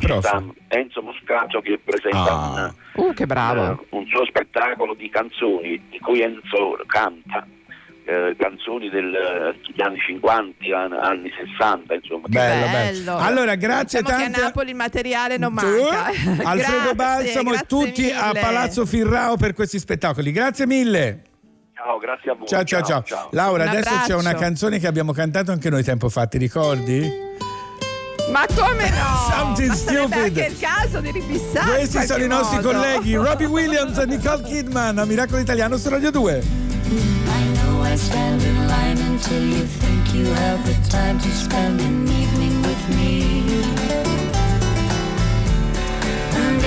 [0.68, 2.74] Enzo Moscato che presenta Ah.
[2.94, 3.62] un, Uh, che bravo.
[3.80, 7.46] eh, un suo spettacolo di canzoni di cui Enzo canta.
[8.10, 12.26] eh, canzoni del- degli anni 50, an- anni 60, insomma.
[12.26, 13.02] Bello, bello.
[13.04, 13.16] bello.
[13.18, 14.42] Allora, grazie Diciamo che a.
[14.44, 16.06] Napoli il materiale non Tu, manca.
[16.48, 18.40] Alfredo Grazie, Balsamo e grazie tutti a mille.
[18.40, 20.32] Palazzo Firrao per questi spettacoli.
[20.32, 21.22] Grazie mille.
[21.78, 22.48] Ciao, grazie a voi.
[22.48, 23.28] Ciao ciao ciao.
[23.32, 24.38] Laura, Un adesso c'è una abbraccio.
[24.38, 27.26] canzone che abbiamo cantato anche noi tempo fa, ti ricordi?
[28.32, 29.30] Ma come no?
[29.30, 30.12] Something Ma stupid.
[30.12, 31.76] anche il caso di ribissare.
[31.76, 32.70] Questi sono i qualche nostri modo.
[32.72, 36.42] colleghi Robbie Williams e Nicole Kidman a Miracolo Italiano su Radio 2.
[36.88, 41.80] I know I stand in line until you think you have the time to spend
[41.80, 42.47] an evening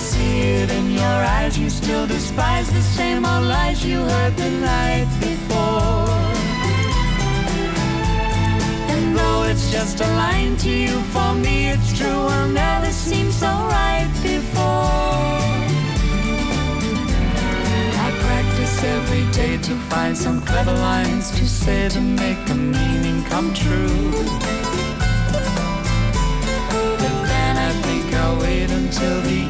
[0.00, 4.50] See it in your eyes, you still despise the same old lies you heard the
[4.50, 6.08] night before.
[8.92, 13.30] And though it's just a line to you, for me it's true, will never seem
[13.30, 15.38] so right before.
[18.04, 23.22] I practice every day to find some clever lines to say to make the meaning
[23.24, 24.12] come true.
[27.02, 29.49] But then I think I'll wait until the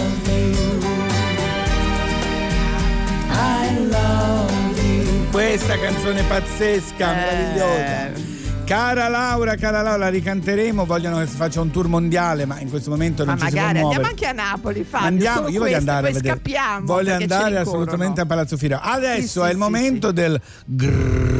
[5.51, 7.15] Questa canzone pazzesca, Eh.
[7.15, 8.29] meravigliosa.
[8.63, 12.69] Cara Laura, cara Laura, la ricanteremo, vogliono che si faccia un tour mondiale, ma in
[12.69, 14.01] questo momento Ma non ci si può magari muovere.
[14.01, 15.07] andiamo anche a Napoli, Fabio.
[15.07, 16.33] Andiamo, io voglio andare a vedere.
[16.35, 16.85] scappiamo.
[16.85, 18.79] Voglio andare assolutamente a Palazzo Fira.
[18.81, 21.30] Adesso Sì, è sì, il momento del grrr,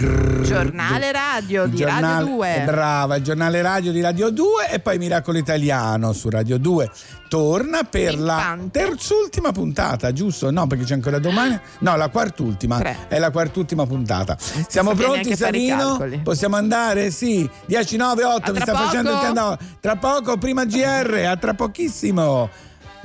[0.00, 2.54] grrr, Giornale radio il di giornale- Radio 2.
[2.56, 6.90] eh, Brava, il giornale radio di Radio 2 e poi Miracolo Italiano su Radio 2.
[7.28, 10.50] Torna per la terzultima puntata, giusto?
[10.50, 11.58] No, perché c'è ancora domani.
[11.80, 12.82] No, la quartultima.
[13.06, 14.36] È la quartultima puntata.
[14.68, 15.76] Siamo sapere pronti, Savino?
[15.76, 16.18] calcoli.
[16.24, 17.10] Possiamo andare?
[17.12, 17.48] Sì.
[17.66, 18.50] 10, 9, 8.
[18.50, 19.24] A Mi sta facendo il poco.
[19.26, 19.56] countdown.
[19.80, 22.48] Tra poco, prima GR, a tra pochissimo.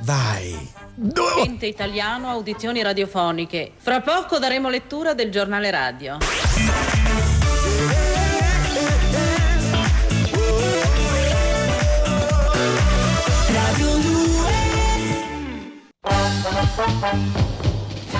[0.00, 0.72] Vai.
[0.98, 3.72] Ente italiano, audizioni radiofoniche.
[3.76, 6.16] Fra poco daremo lettura del giornale radio.
[13.52, 14.16] Radio 2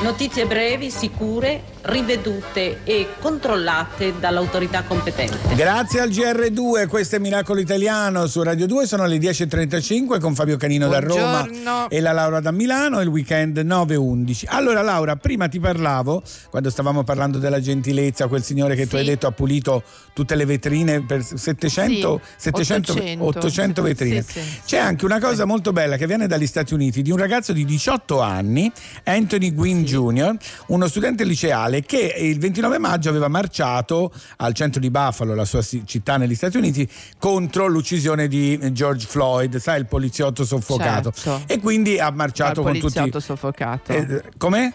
[0.02, 5.39] Notizie brevi, sicure, rivedute e controllate dall'autorità competente.
[5.56, 10.59] Grazie al GR2, questo è Miracolo Italiano su Radio 2, sono le 10.35 con Fabio
[10.59, 11.89] Canino da Roma Buongiorno.
[11.90, 14.44] e la Laura da Milano, il weekend 9.11.
[14.48, 19.05] Allora Laura, prima ti parlavo, quando stavamo parlando della gentilezza, quel signore che tu hai
[19.05, 19.82] detto ha pulito
[20.12, 23.24] tutte le vetrine per 700, Sì, 700 800.
[23.24, 24.23] 800 vetrine.
[24.23, 24.60] Sì, sì.
[24.66, 27.64] C'è anche una cosa molto bella che viene dagli Stati Uniti di un ragazzo di
[27.64, 28.70] 18 anni,
[29.05, 30.36] Anthony Gwynn Jr.,
[30.66, 35.62] uno studente liceale che il 29 maggio aveva marciato al centro di Buffalo, la sua
[35.62, 36.88] città negli Stati Uniti,
[37.18, 41.12] contro l'uccisione di George Floyd, sai, il poliziotto soffocato.
[41.12, 41.52] Certo.
[41.52, 42.92] E quindi ha marciato Dal con tutti.
[42.94, 43.92] poliziotto soffocato.
[43.92, 44.72] Eh, com'è?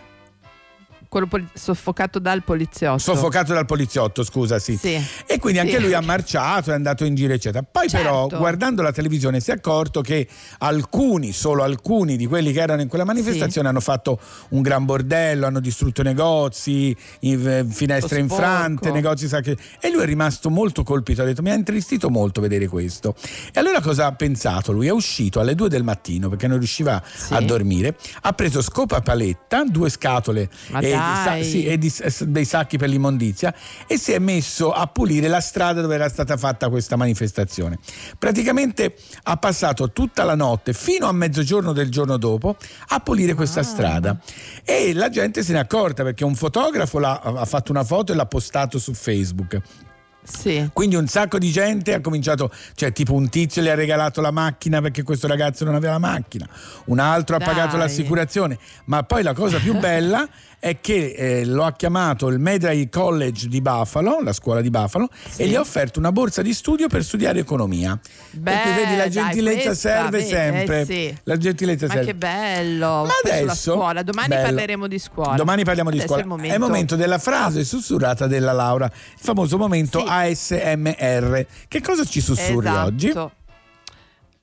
[1.12, 2.98] Quello poli- soffocato dal poliziotto.
[3.00, 4.78] Soffocato dal poliziotto, scusa, sì.
[4.78, 4.98] Sì.
[5.26, 5.82] E quindi anche Sì.
[5.82, 7.66] lui ha marciato, è andato in giro, eccetera.
[7.70, 8.38] Poi però, Certo.
[8.38, 10.26] guardando la televisione, si è accorto che
[10.60, 14.22] alcuni, solo alcuni di quelli che erano in quella manifestazione hanno fatto
[14.52, 19.58] un gran bordello, hanno distrutto negozi, eh, finestre infrante, negozi sacri.
[19.82, 23.16] E lui è rimasto molto colpito, ha detto mi ha intristito molto vedere questo.
[23.54, 24.88] E allora cosa ha pensato lui?
[24.88, 29.66] È uscito alle 2 del mattino perché non riusciva a dormire, ha preso scopa paletta,
[29.66, 31.44] due scatole Ma e, dai.
[31.44, 31.94] sì, e di-
[32.28, 33.54] dei sacchi per l'immondizia
[33.88, 37.78] e si è messo a pulire la strada dove era stata fatta questa manifestazione.
[38.18, 42.56] Praticamente ha passato tutta la notte fino a mezzogiorno del giorno dopo
[42.90, 44.18] a pulire questa strada
[44.64, 48.16] e la gente se n'è accorta perché un fotografo l'ha- ha fatto una foto e
[48.16, 49.60] l'ha postato su Facebook.
[50.72, 54.30] Quindi un sacco di gente ha cominciato, cioè tipo un tizio le ha regalato la
[54.30, 56.48] macchina perché questo ragazzo non aveva la macchina,
[56.86, 57.48] un altro Dai.
[57.48, 60.28] ha pagato l'assicurazione, ma poi la cosa più bella
[60.62, 65.10] è che eh, lo ha chiamato il Medray College di Buffalo, la scuola di Buffalo,
[65.38, 68.00] e gli ha offerto una borsa di studio per studiare economia.
[68.44, 70.82] per cui vedi la dai, gentilezza questa, serve vedi, sempre.
[70.82, 71.18] eh sì.
[71.24, 72.06] La gentilezza Ma serve.
[72.12, 73.06] che bello!
[73.06, 74.04] Ma adesso- scuola.
[74.04, 74.44] Domani bello.
[74.44, 75.36] parleremo di scuola.
[75.36, 76.22] Domani parliamo di Adesso scuola.
[76.22, 81.46] È il momento, È il momento della frase sussurrata della Laura, il famoso momento ASMR.
[81.68, 82.86] Che cosa ci sussurri Esatto.
[82.88, 83.14] oggi?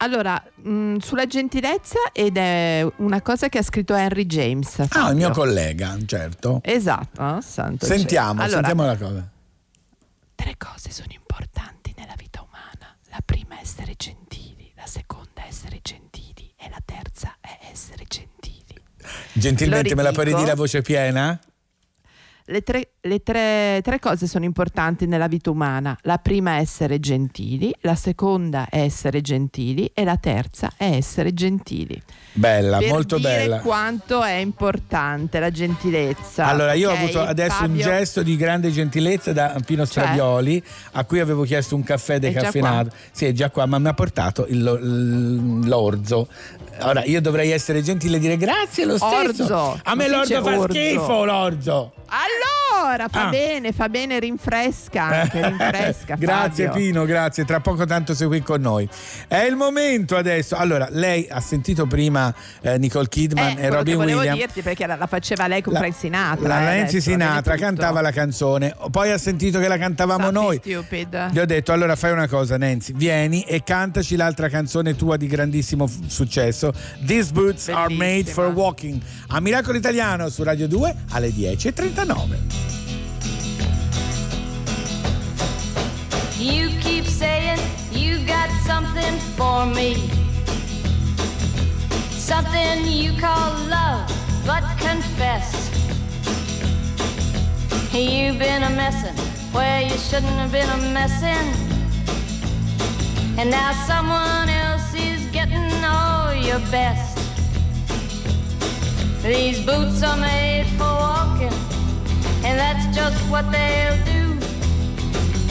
[0.01, 4.79] Allora, mh, sulla gentilezza ed è una cosa che ha scritto Henry James.
[4.79, 5.11] Ah, Fabio.
[5.11, 6.61] il mio collega, certo.
[6.63, 7.41] Esatto, no?
[7.41, 8.41] santo Sentiamo.
[8.43, 9.29] Allora, sentiamo la cosa.
[10.37, 12.97] Tre cose sono importanti nella vita umana.
[13.11, 18.05] La prima è essere gentili, la seconda è essere gentili e la terza è essere
[18.07, 18.81] gentili.
[19.33, 21.39] Gentilmente me la puoi ridire a voce piena?
[22.51, 25.95] Le, tre, le tre- tre cose sono importanti nella vita umana.
[26.05, 31.35] La prima è essere gentili, la seconda è essere gentili e la terza è essere
[31.35, 32.01] gentili.
[32.33, 33.59] Bella, per molto dire bella.
[33.61, 36.47] quanto è importante la gentilezza.
[36.47, 36.99] Allora, io ho ok?
[36.99, 37.83] avuto adesso un Fabio?
[37.85, 40.05] gesto di grande gentilezza da Pino Cioè?
[40.05, 40.63] Stravioli,
[40.93, 42.93] a cui avevo chiesto un caffè decaffeinato.
[43.11, 46.29] Sì, è già qua, ma mi ha portato il- l'orzo.
[46.81, 49.43] Ora, io dovrei essere gentile e dire grazie lo stesso.
[49.43, 49.81] Orzo.
[49.83, 50.69] A me Non l'orzo fa orzo.
[50.73, 51.93] schifo, l'orzo.
[52.11, 53.31] Allora, fa Ah.
[53.31, 56.15] bene, fa bene, rinfresca anche, rinfresca.
[56.17, 56.81] grazie Fabio.
[56.81, 57.45] Pino, grazie.
[57.45, 58.89] Tra poco tanto sei qui con noi.
[59.27, 60.57] È il momento adesso.
[60.57, 64.39] Allora, lei ha sentito prima eh, Nicole Kidman Eh, e Robin volevo Williams.
[64.39, 66.47] dirti perché la, la faceva lei con Frank Sinatra.
[66.49, 70.61] La eh, Nancy Sinatra cantava la canzone, poi ha sentito che la cantavamo Something noi.
[70.83, 71.31] Stupid.
[71.33, 75.27] Gli ho detto allora fai una cosa Nancy, vieni e cantaci l'altra canzone tua di
[75.27, 76.73] grandissimo f- successo,
[77.05, 81.33] These Boots Are Made for Walking, a Miracolo Italiano su Radio 2 alle
[81.99, 82.39] 10.39.
[86.39, 87.59] You keep saying
[87.91, 90.09] you got something for me.
[92.13, 94.09] Something you call love,
[94.47, 95.51] but confess.
[97.93, 99.17] You've been a messin'
[99.53, 101.49] where you shouldn't have been a messin'.
[103.37, 107.19] And now someone else is getting all your best.
[109.25, 111.53] These boots are made for walking,
[112.45, 114.35] and that's just what they'll do.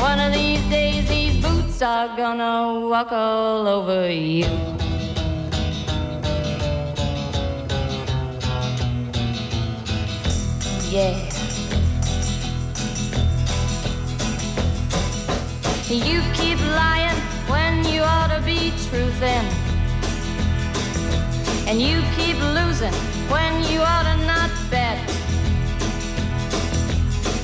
[0.01, 4.45] One of these days, these boots are gonna walk all over you.
[10.89, 11.37] Yeah.
[15.89, 17.15] You keep lying
[17.47, 19.45] when you ought to be truthing.
[21.67, 22.93] And you keep losing
[23.29, 25.16] when you ought to not bet.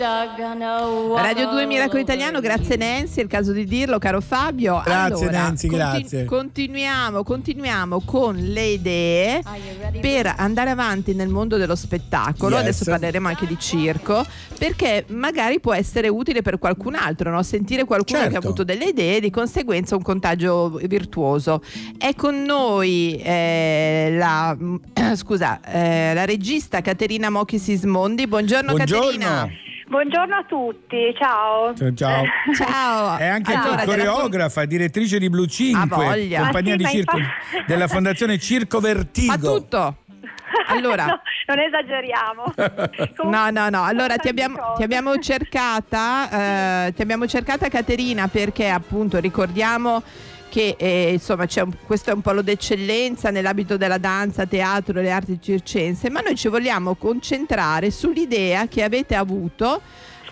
[0.00, 4.80] Radio 2 all Miracolo Italiano, grazie Nancy, è il caso di dirlo, caro Fabio.
[4.82, 6.24] Grazie, Allora, Nancy, grazie.
[6.24, 9.42] Continuiamo, continuiamo con le idee
[10.00, 12.54] per andare avanti nel mondo dello spettacolo.
[12.54, 12.62] Yes.
[12.64, 14.24] Adesso parleremo anche di circo,
[14.56, 17.42] perché magari può essere utile per qualcun altro, no?
[17.42, 18.46] sentire qualcuno che ha Certo.
[18.46, 21.62] avuto delle idee e di conseguenza un contagio virtuoso.
[21.98, 24.56] È con noi eh, la,
[25.14, 28.26] scusa, eh, la regista Caterina Mocchi Sismondi.
[28.26, 29.04] Buongiorno, Buongiorno.
[29.04, 29.68] Caterina.
[29.90, 31.74] Buongiorno a tutti, ciao.
[31.74, 31.92] Ciao,
[32.54, 33.16] ciao.
[33.18, 36.42] È anche Allora, coreografa, direttrice di Blue 5, voglia.
[36.42, 39.32] compagnia Ah, sì, di ma circo infatti- della fondazione Circo Vertigo.
[39.32, 39.96] Fa tutto.
[40.68, 41.06] Allora.
[41.50, 42.54] No, non esageriamo.
[43.28, 43.82] No, no, no.
[43.82, 50.00] Allora ti abbiamo, ti abbiamo cercata, eh, ti abbiamo cercata Caterina perché appunto ricordiamo
[50.50, 55.10] che eh, insomma un- questo è un polo d'eccellenza nell'ambito della danza, teatro e le
[55.10, 59.80] arti circense, ma noi ci vogliamo concentrare sull'idea che avete avuto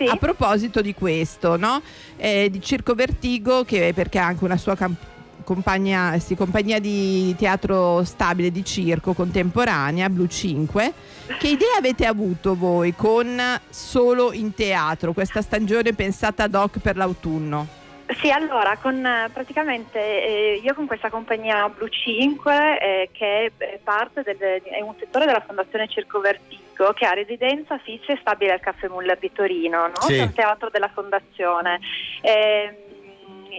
[0.07, 1.81] a proposito di questo, no?
[2.17, 5.07] Eh, di Circo Vertigo, che perché ha anche una sua camp-
[5.43, 10.93] compagnia, sì, compagnia di teatro stabile di circo contemporanea, Blue 5.
[11.39, 16.95] Che idea avete avuto voi con solo in teatro, questa stagione pensata ad hoc per
[16.95, 17.78] l'autunno?
[18.17, 23.79] Sì, allora, con eh, praticamente eh, io con questa compagnia Blue 5, eh, che è
[23.83, 28.53] parte del, è un settore della Fondazione Circo Vertigo, che ha residenza fissa e stabile
[28.53, 30.01] al Caffè Muller di Torino, no?
[30.01, 30.17] Sì.
[30.17, 31.79] Un teatro della Fondazione.
[32.21, 32.88] Ehm, e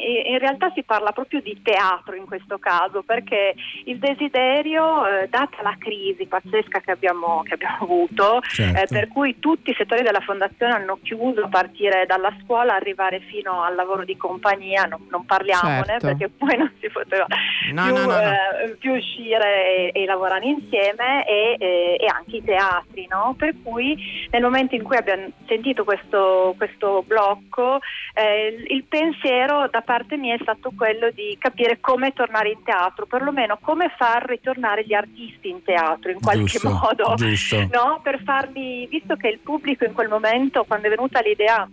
[0.01, 3.55] in realtà si parla proprio di teatro in questo caso perché
[3.85, 8.81] il desiderio, eh, data la crisi pazzesca che abbiamo, che abbiamo avuto, Certo.
[8.81, 13.21] eh, per cui tutti i settori della fondazione hanno chiuso a partire dalla scuola, arrivare
[13.21, 16.07] fino al lavoro di compagnia, non, non parliamone Certo.
[16.07, 17.27] perché poi non si poteva
[17.73, 22.37] No, più, no, no, eh, più uscire e, e lavorare insieme e, eh, e anche
[22.37, 23.35] i teatri, no?
[23.37, 23.97] per cui
[24.31, 27.79] nel momento in cui abbiamo sentito questo, questo blocco
[28.15, 32.63] eh, il, il pensiero da parte mia è stato quello di capire come tornare in
[32.63, 37.59] teatro, perlomeno come far ritornare gli artisti in teatro in qualche Giusto, modo, giusto.
[37.73, 38.01] no?
[38.03, 41.69] per farli, visto che il pubblico in quel momento, quando è venuta l'idea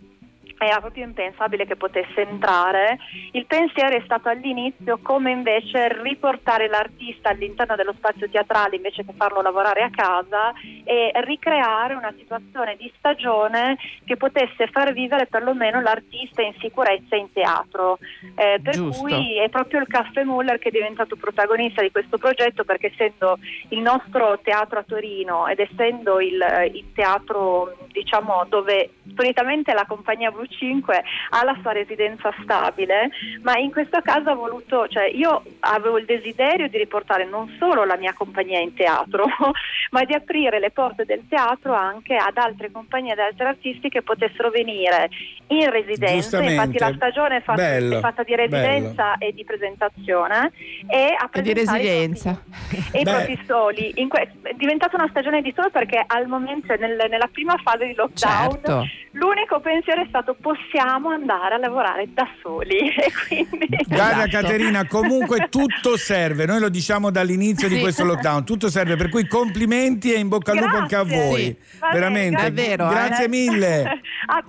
[0.66, 2.98] era proprio impensabile che potesse entrare.
[3.32, 9.14] Il pensiero è stato all'inizio come invece riportare l'artista all'interno dello spazio teatrale invece che
[9.16, 10.54] farlo lavorare a casa
[10.84, 17.32] e ricreare una situazione di stagione che potesse far vivere perlomeno l'artista in sicurezza in
[17.32, 18.00] teatro.
[18.36, 19.02] Eh, per Giusto.
[19.02, 23.38] cui è proprio il Caffè Muller che è diventato protagonista di questo progetto perché essendo
[23.70, 26.44] il nostro teatro a Torino ed essendo il,
[26.74, 33.10] il teatro diciamo dove solitamente la compagnia Blue 5 ha la sua residenza stabile,
[33.42, 37.84] ma in questo caso ha voluto, cioè io avevo il desiderio di riportare non solo
[37.86, 39.26] la mia compagnia in teatro,
[39.92, 44.02] ma di aprire le porte del teatro anche ad altre compagnie, ad altri artisti che
[44.02, 45.10] potessero venire
[45.48, 46.42] in residenza.
[46.42, 50.52] Infatti la stagione è fatta, Bello, è fatta di residenza e di presentazione
[50.90, 52.44] e a E di presentare i resilienza.
[52.92, 53.12] e i Beh.
[53.12, 53.92] propri soli.
[53.96, 57.86] In que- è diventata una stagione di solo perché al momento, nel- nella prima fase
[57.88, 58.86] di lockdown, Certo.
[59.12, 62.92] l'unico pensiero è stato possiamo andare a lavorare da soli.
[63.28, 63.68] Quindi...
[63.88, 64.30] Guarda Esatto.
[64.30, 67.82] Caterina, comunque tutto serve, noi lo diciamo dall'inizio di Sì.
[67.82, 71.44] questo lockdown, tutto serve, per cui complimenti e in bocca al lupo anche a voi.
[71.44, 71.58] Sì.
[71.80, 73.30] Va bene, Veramente, vero, grazie eh.
[73.30, 74.02] mille.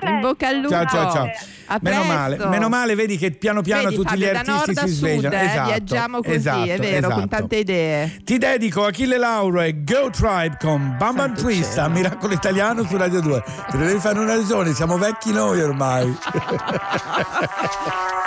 [0.08, 0.68] In bocca al lupo.
[0.70, 1.30] Ciao ciao ciao.
[1.70, 4.86] A Meno male, meno male, vedi che piano piano Vedi, tutti Fabio, gli artisti si
[4.86, 5.34] sud, svegliano.
[5.36, 7.26] eh, Esatto, viaggiamo così, esatto, è vero, con esatto.
[7.28, 8.16] tante idee.
[8.24, 12.96] Ti dedico Achille Lauro e Go Tribe con Bam Bam Twist a Miracolo Italiano su
[12.96, 13.42] Radio 2.
[13.70, 15.77] Te ne devi fare una ragione, siamo vecchi noi ormai.
[15.78, 16.18] mate.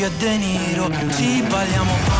[0.00, 2.19] delirio e De Niro Ci balliamo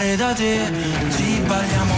[0.00, 0.72] rovinare da te
[1.10, 1.89] Ci balliamo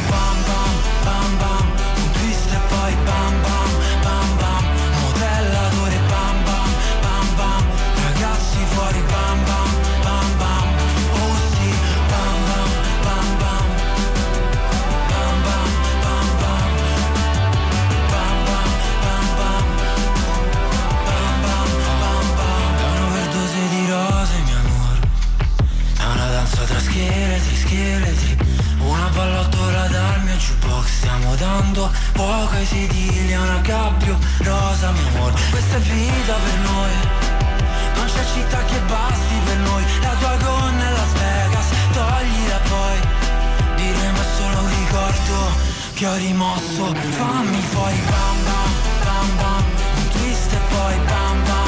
[32.15, 35.33] fuoco ai sedili una gabbio rosa mio amor.
[35.51, 36.93] Questa è vita per noi.
[37.97, 39.85] Non c'è città che basti per noi.
[40.03, 42.99] La tua gonna è Las Vegas Toglila poi.
[43.77, 45.37] Diremo solo un ricordo
[45.95, 46.95] Che ho rimosso.
[47.19, 48.71] Fammi fuori bam bam
[49.05, 49.65] bam bam.
[49.97, 51.62] Un twist e poi bam bam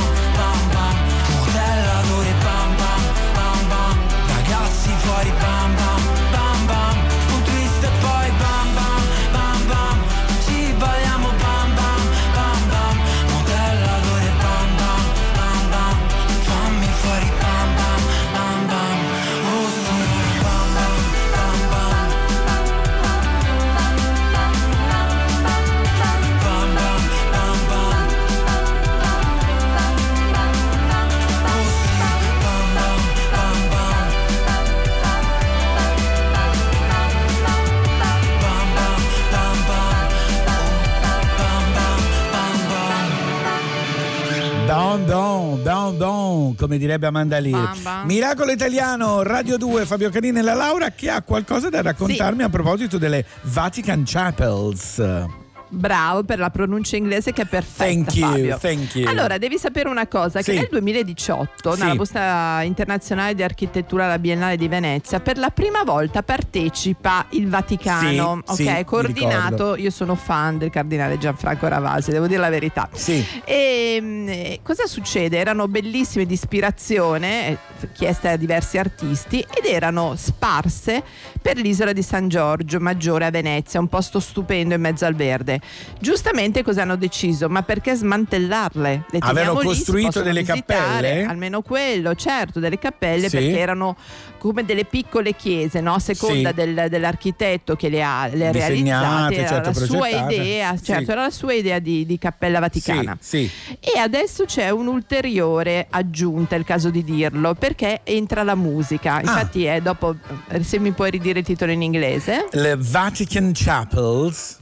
[45.94, 48.04] don, come direbbe Amanda Lear.
[48.04, 52.48] Miracolo Italiano, Radio 2, Fabio Canini e la Laura che ha qualcosa da raccontarmi a
[52.48, 55.43] proposito delle Vatican Chapels.
[55.68, 57.84] Bravo per la pronuncia inglese che è perfetta.
[57.84, 58.58] Thank you, Fabio.
[58.58, 59.08] thank you.
[59.08, 60.58] Allora, devi sapere una cosa: che Sì.
[60.58, 61.80] nel 2018, Sì.
[61.80, 67.48] nella Mostra Internazionale di Architettura alla Biennale di Venezia, per la prima volta partecipa il
[67.48, 68.42] Vaticano.
[68.52, 69.76] Sì, ok, coordinato.
[69.76, 72.88] Io sono fan del cardinale Gianfranco Ravasi, devo dire la verità.
[72.92, 73.24] Sì.
[73.44, 75.38] E mh, eh, cosa succede?
[75.38, 77.58] Erano bellissime di ispirazione, eh,
[77.92, 81.02] chieste a diversi artisti, ed erano sparse
[81.40, 85.53] per l'isola di San Giorgio Maggiore a Venezia, un posto stupendo in mezzo al verde.
[86.00, 87.48] Giustamente cosa hanno deciso?
[87.48, 89.04] Ma perché smantellarle?
[89.10, 91.24] Le Avevano lì, costruito delle visitare, cappelle?
[91.24, 93.36] Almeno quello, certo, delle cappelle Sì.
[93.36, 93.96] perché erano
[94.38, 95.94] come delle piccole chiese, no?
[95.94, 96.54] a seconda Sì.
[96.54, 100.84] del- dell'architetto che le ha, le realizzate, era certo, la sua idea, Sì.
[100.84, 103.16] certo, era la sua idea di, di cappella vaticana.
[103.18, 103.50] Sì,
[103.80, 108.56] E adesso c'è un'ulteriore aggiunta, è il caso di dirlo, perché entra la Ah.
[108.56, 109.20] musica.
[109.20, 110.14] Infatti è dopo,
[110.60, 112.48] se mi puoi ridire il titolo in inglese.
[112.52, 114.58] Le Vatican Chapels.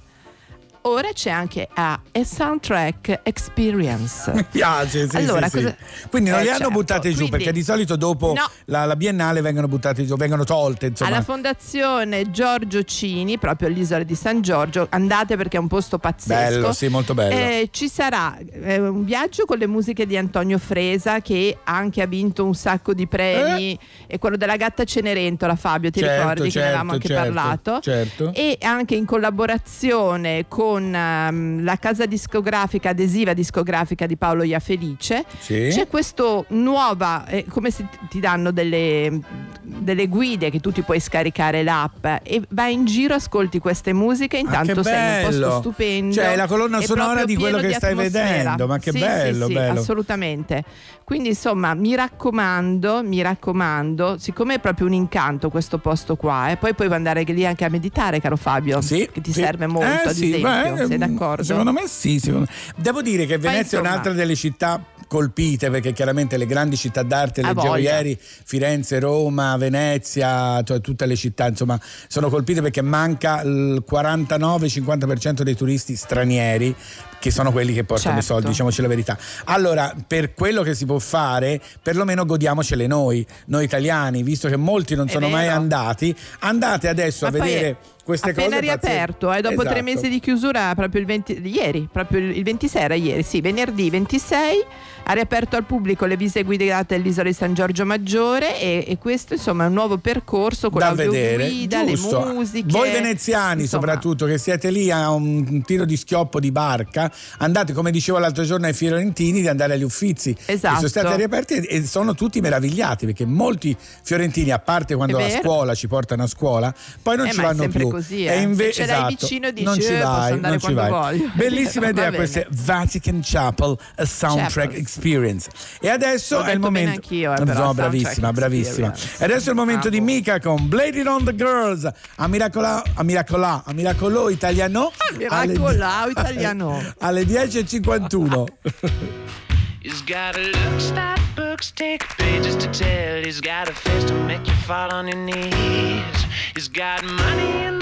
[0.85, 4.33] Ora c'è anche a A Soundtrack Experience.
[4.33, 5.65] Mi piace, sì, Allora, sì, sì.
[5.65, 5.77] cosa-
[6.11, 6.73] Quindi non Eh, le hanno certo.
[6.73, 8.51] buttate giù, Quindi- perché di solito dopo No.
[8.65, 11.11] la, la Biennale vengono buttate giù, vengono tolte, insomma.
[11.11, 16.35] Alla fondazione Giorgio Cini, proprio all'isola di San Giorgio, andate perché è un posto pazzesco.
[16.51, 17.33] Bello, sì, molto bello.
[17.33, 22.07] Eh, ci sarà eh, un viaggio con le musiche di Antonio Fresa che anche ha
[22.07, 23.79] vinto un sacco di premi
[24.09, 26.03] e quello della gatta Cenerentola Fabio, ti Eh?
[26.03, 27.81] Certo, ricordi che ne certo, avevamo anche certo, parlato?
[27.81, 28.33] certo.
[28.35, 35.25] E anche in collaborazione con con ehm, la casa discografica adesiva discografica di Paolo Iafelice.
[35.39, 35.69] Sì.
[35.71, 39.21] C'è questo nuova, eh, come se ti danno delle,
[39.63, 44.39] delle guide che tu ti puoi scaricare l'app e vai in giro, ascolti queste musiche,
[44.39, 46.15] intanto Ah, che sei in un posto stupendo.
[46.15, 48.25] Cioè, la colonna sonora di quello che stai atmosfera.
[48.29, 49.81] vedendo, ma che Sì, bello, sì, sì, bello.
[49.81, 50.65] assolutamente.
[51.05, 56.57] Quindi insomma, mi raccomando, mi raccomando, siccome è proprio un incanto questo posto qua, e
[56.57, 59.41] poi puoi andare lì anche a meditare, caro Fabio, che ti Sì.
[59.41, 60.31] serve molto, Eh, ad sì,
[60.63, 60.89] esempio.
[60.89, 61.43] beh, Sei mm, d'accordo?
[61.45, 62.19] Secondo me sì.
[62.19, 67.03] secondo- Devo dire che Venezia è un'altra delle città colpite perché chiaramente le grandi città
[67.03, 71.79] d'arte, leggevo ieri, Firenze, Roma, Venezia, cioè tutte le città insomma
[72.09, 76.75] sono colpite perché manca il 49-50% dei turisti stranieri
[77.19, 78.33] che sono quelli che portano i Certo.
[78.35, 79.17] soldi, diciamoci la verità.
[79.45, 84.97] Allora, per quello che si può fare, perlomeno godiamocele noi, noi italiani, visto che molti
[84.97, 85.57] non È sono mai vero.
[85.57, 87.77] andati, andate adesso Ma a vedere è
[88.13, 88.61] queste appena cose.
[88.61, 89.83] riaperto, eh, dopo tre Esatto.
[89.85, 93.89] mesi di chiusura, proprio il 20, ieri, proprio il il 26 era ieri, sì, venerdì
[93.91, 94.65] 26
[95.05, 99.35] ha riaperto al pubblico le visite guidate all'isola di San Giorgio Maggiore e, e questo
[99.35, 101.97] insomma è un nuovo percorso con da vedere l'audioguida, le
[102.33, 102.67] musiche.
[102.71, 103.83] voi veneziani insomma.
[103.87, 108.45] soprattutto che siete lì a un, tiro di schioppo di barca andate come dicevo l'altro
[108.45, 110.77] giorno ai fiorentini di andare agli uffizi Esatto.
[110.77, 115.27] sono stati riaperti e sono tutti meravigliati perché molti fiorentini a parte quando È a
[115.27, 115.41] vero.
[115.43, 116.73] scuola ci portano a scuola
[117.03, 118.41] poi non Eh, ci vanno più così, E eh.
[118.43, 120.73] inve- Se ce l'hai esatto, vicino dici, non ci "Eh, posso vai, andare non ci
[120.75, 121.19] quando vai.
[121.19, 122.17] voglio." bellissima Va idea bene.
[122.17, 124.81] questa Vatican Chapel a soundtrack Chapel.
[124.81, 125.49] experience
[125.81, 129.57] e adesso è il momento anch'io, eh, però, no, bravissima bravissima e adesso è il
[129.59, 130.01] momento di.
[130.03, 134.91] Mika con Blade It on the Girls a Miracola a Miracolà a Miracolo Italiano
[135.29, 136.83] alle- Miracolà italiano.
[136.99, 138.45] alle 10.51
[139.85, 143.23] He's got looks that books take pages to tell.
[143.25, 146.27] He's got a face to make you fall on your knees.
[146.55, 147.79] He's got money in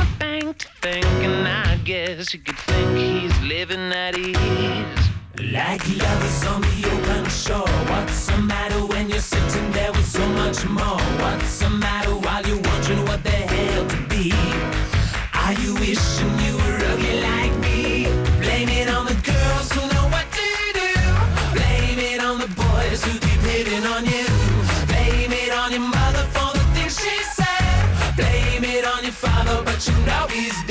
[0.81, 4.36] the bank to think, and I guess you could think he's living at ease.
[5.52, 7.69] Like lovers on the open shore.
[7.90, 11.01] What's the matter when you're sitting there with so much more?
[11.23, 14.32] What's the matter while you're wondering what the hell to be?
[15.35, 18.05] Are you wishing you were ugly like me?
[18.40, 20.48] Blame it on the girls who know what to
[20.81, 20.90] do.
[21.57, 24.27] Blame it on the boys who keep hitting on you.
[24.86, 28.16] Blame it on your mother for the things she said.
[28.16, 30.69] Blame it on your father, but you know he's dead.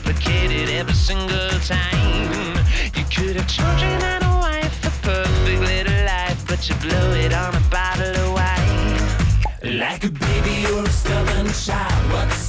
[0.00, 2.56] Fail to complicate it every single time.
[2.94, 7.32] You could have children and a wife, a perfect little life, but you blow it
[7.32, 9.78] on a bottle of wine.
[9.78, 12.12] Like a baby or a stubborn child.
[12.12, 12.47] What's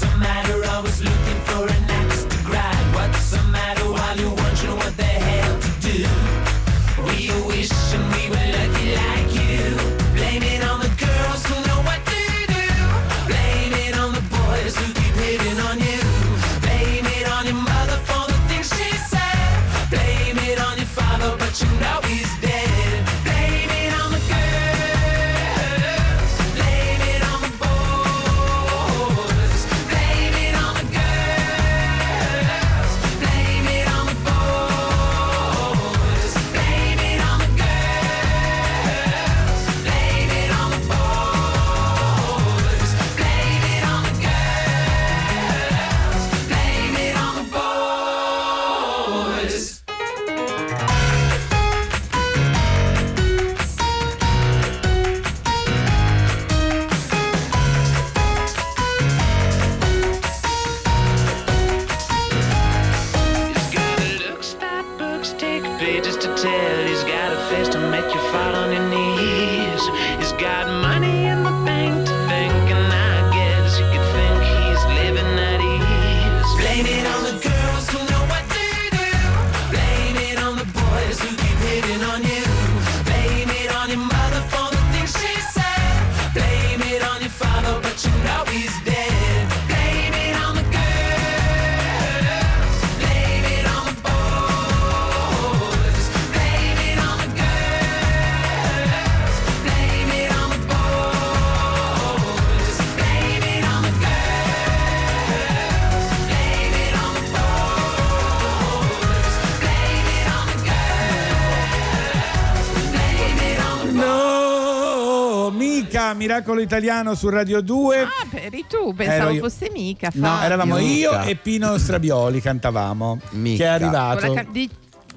[116.30, 118.01] Miracolo Italiano su Radio 2.
[118.03, 119.41] Ah, eri tu, pensavo io.
[119.41, 120.11] fosse mica.
[120.14, 120.45] No, Fabio.
[120.45, 121.23] eravamo io Mica.
[121.23, 123.19] e Pino Strabioli cantavamo.
[123.31, 124.34] Che è Con arrivato.
[124.35, 124.69] la ca- di,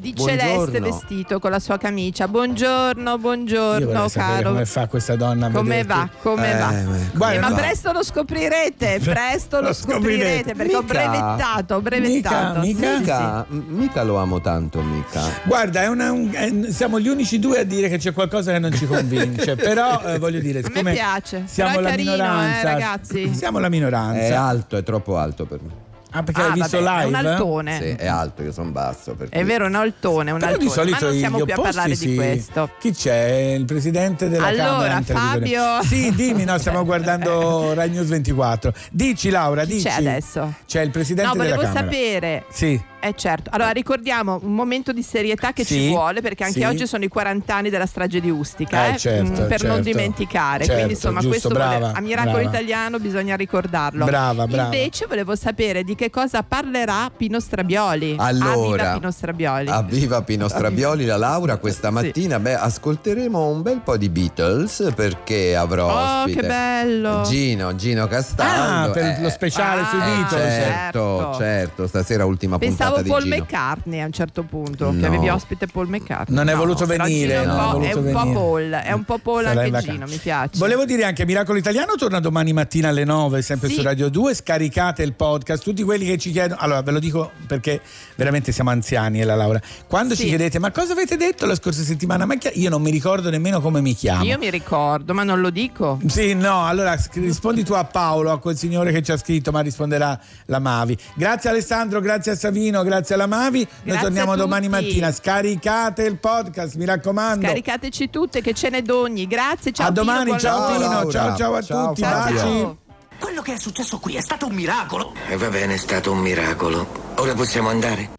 [0.02, 0.64] di Buongiorno.
[0.66, 2.26] celeste vestito con la sua camicia.
[2.26, 4.48] Buongiorno, Io buongiorno, caro.
[4.50, 5.48] come fa questa donna.
[5.48, 6.08] Come va?
[6.20, 6.66] Come Eh, va?
[6.72, 10.02] ma- Guarda, Eh, ma presto lo scoprirete, presto lo, Lo scoprirete.
[10.02, 10.92] scoprirete perché ho Mica.
[10.92, 12.60] brevettato, ho brevettato.
[12.60, 13.62] Mica, Sì, Mica, sì.
[13.68, 15.22] mica lo amo tanto, mica.
[15.44, 18.58] Guarda, è una- un- è- siamo gli unici due a dire che c'è qualcosa che
[18.58, 19.54] non ci convince.
[19.56, 21.44] Però eh, voglio dire, A me piace.
[21.46, 23.34] siamo Però è la carino, minoranza, eh, ragazzi.
[23.34, 24.20] siamo la minoranza.
[24.20, 25.90] È alto, è troppo alto per me.
[26.14, 27.18] Ah, perché Ah, hai visto vabbè, è live?
[27.18, 27.76] un altone.
[27.80, 29.14] Sì, è alto, io sono basso.
[29.14, 30.68] per È cui- vero, un altone, un Però altone.
[30.68, 32.70] di solito ma non siamo più a parlare si- di questo.
[32.78, 33.54] Chi c'è?
[33.56, 35.02] Il presidente della Allora, Camera.
[35.02, 35.62] Fabio.
[35.84, 38.72] Sì, dimmi, no, stiamo guardando Rai News 24.
[38.90, 39.88] Dici Laura, Chi dici.
[39.88, 40.52] c'è adesso?
[40.66, 41.90] C'è il presidente No, della volevo Camera.
[41.92, 42.44] sapere.
[42.50, 42.90] Sì.
[43.04, 46.64] Eh certo, allora ricordiamo un momento di serietà che Sì, ci vuole perché anche sì.
[46.64, 49.66] oggi sono i 40 anni della strage di Ustica, Eh, eh, certo, mm, per certo.
[49.66, 50.58] non dimenticare.
[50.58, 52.48] Certo, Quindi insomma giusto, questo vuole- brava, a Miracolo brava.
[52.48, 54.04] Italiano bisogna ricordarlo.
[54.04, 54.64] Brava, brava.
[54.74, 58.14] Invece volevo sapere di che cosa parlerà Pino Strabioli.
[58.18, 59.68] Allora, Aviva Pino Strabioli.
[59.68, 62.38] Avviva Pino Strabioli, la Laura questa mattina.
[62.38, 67.22] Beh, ascolteremo un bel po' di Beatles perché avrò Oh, ospite che bello!
[67.24, 68.90] Gino, Gino Castaldo.
[68.90, 70.30] Ah, per lo speciale sui eh, Beatles.
[70.54, 71.36] Certo, Certo.
[71.38, 73.42] certo, stasera ultima Pensavo puntata Paul di Gino.
[73.44, 75.06] McCartney a un certo punto, che No.
[75.06, 76.36] avevi ospite Paul McCartney.
[76.36, 78.32] Non è No, voluto venire, Gino è voluto è un po' venire.
[78.34, 79.78] Paul, è un po' Paul Sarà anche.
[79.80, 80.58] Gino, mi piace.
[80.58, 83.74] Volevo dire anche Miracolo Italiano torna domani mattina alle 9 sempre Sì.
[83.76, 87.30] su Radio 2 scaricate il podcast tutti quelli che ci chiedono allora ve lo dico
[87.46, 87.80] perché
[88.16, 90.22] veramente siamo anziani e la Laura quando Sì.
[90.22, 93.60] ci chiedete ma cosa avete detto la scorsa settimana ma io non mi ricordo nemmeno
[93.60, 95.98] come mi chiamo Io mi ricordo, ma non lo dico.
[96.06, 99.60] Sì, no, allora rispondi tu a Paolo, a quel signore che ci ha scritto, ma
[99.60, 100.96] risponderà la Mavi.
[101.14, 103.58] Grazie Alessandro, grazie a Savino, grazie alla Mavi.
[103.60, 105.12] Noi Grazie torniamo a domani mattina.
[105.12, 107.46] Scaricate il podcast, mi raccomando.
[107.46, 109.26] Caricateci tutte che ce n'è d'ogni.
[109.26, 110.72] Grazie, ciao a Pino, domani, ciao.
[110.72, 111.10] Pino, Laura.
[111.10, 112.34] ciao ciao a Ciao, tutti, Fabio.
[112.34, 112.76] baci.
[113.18, 115.12] Quello che è successo qui è stato un miracolo.
[115.28, 117.12] E va bene, è stato un miracolo.
[117.16, 118.10] Ora possiamo andare?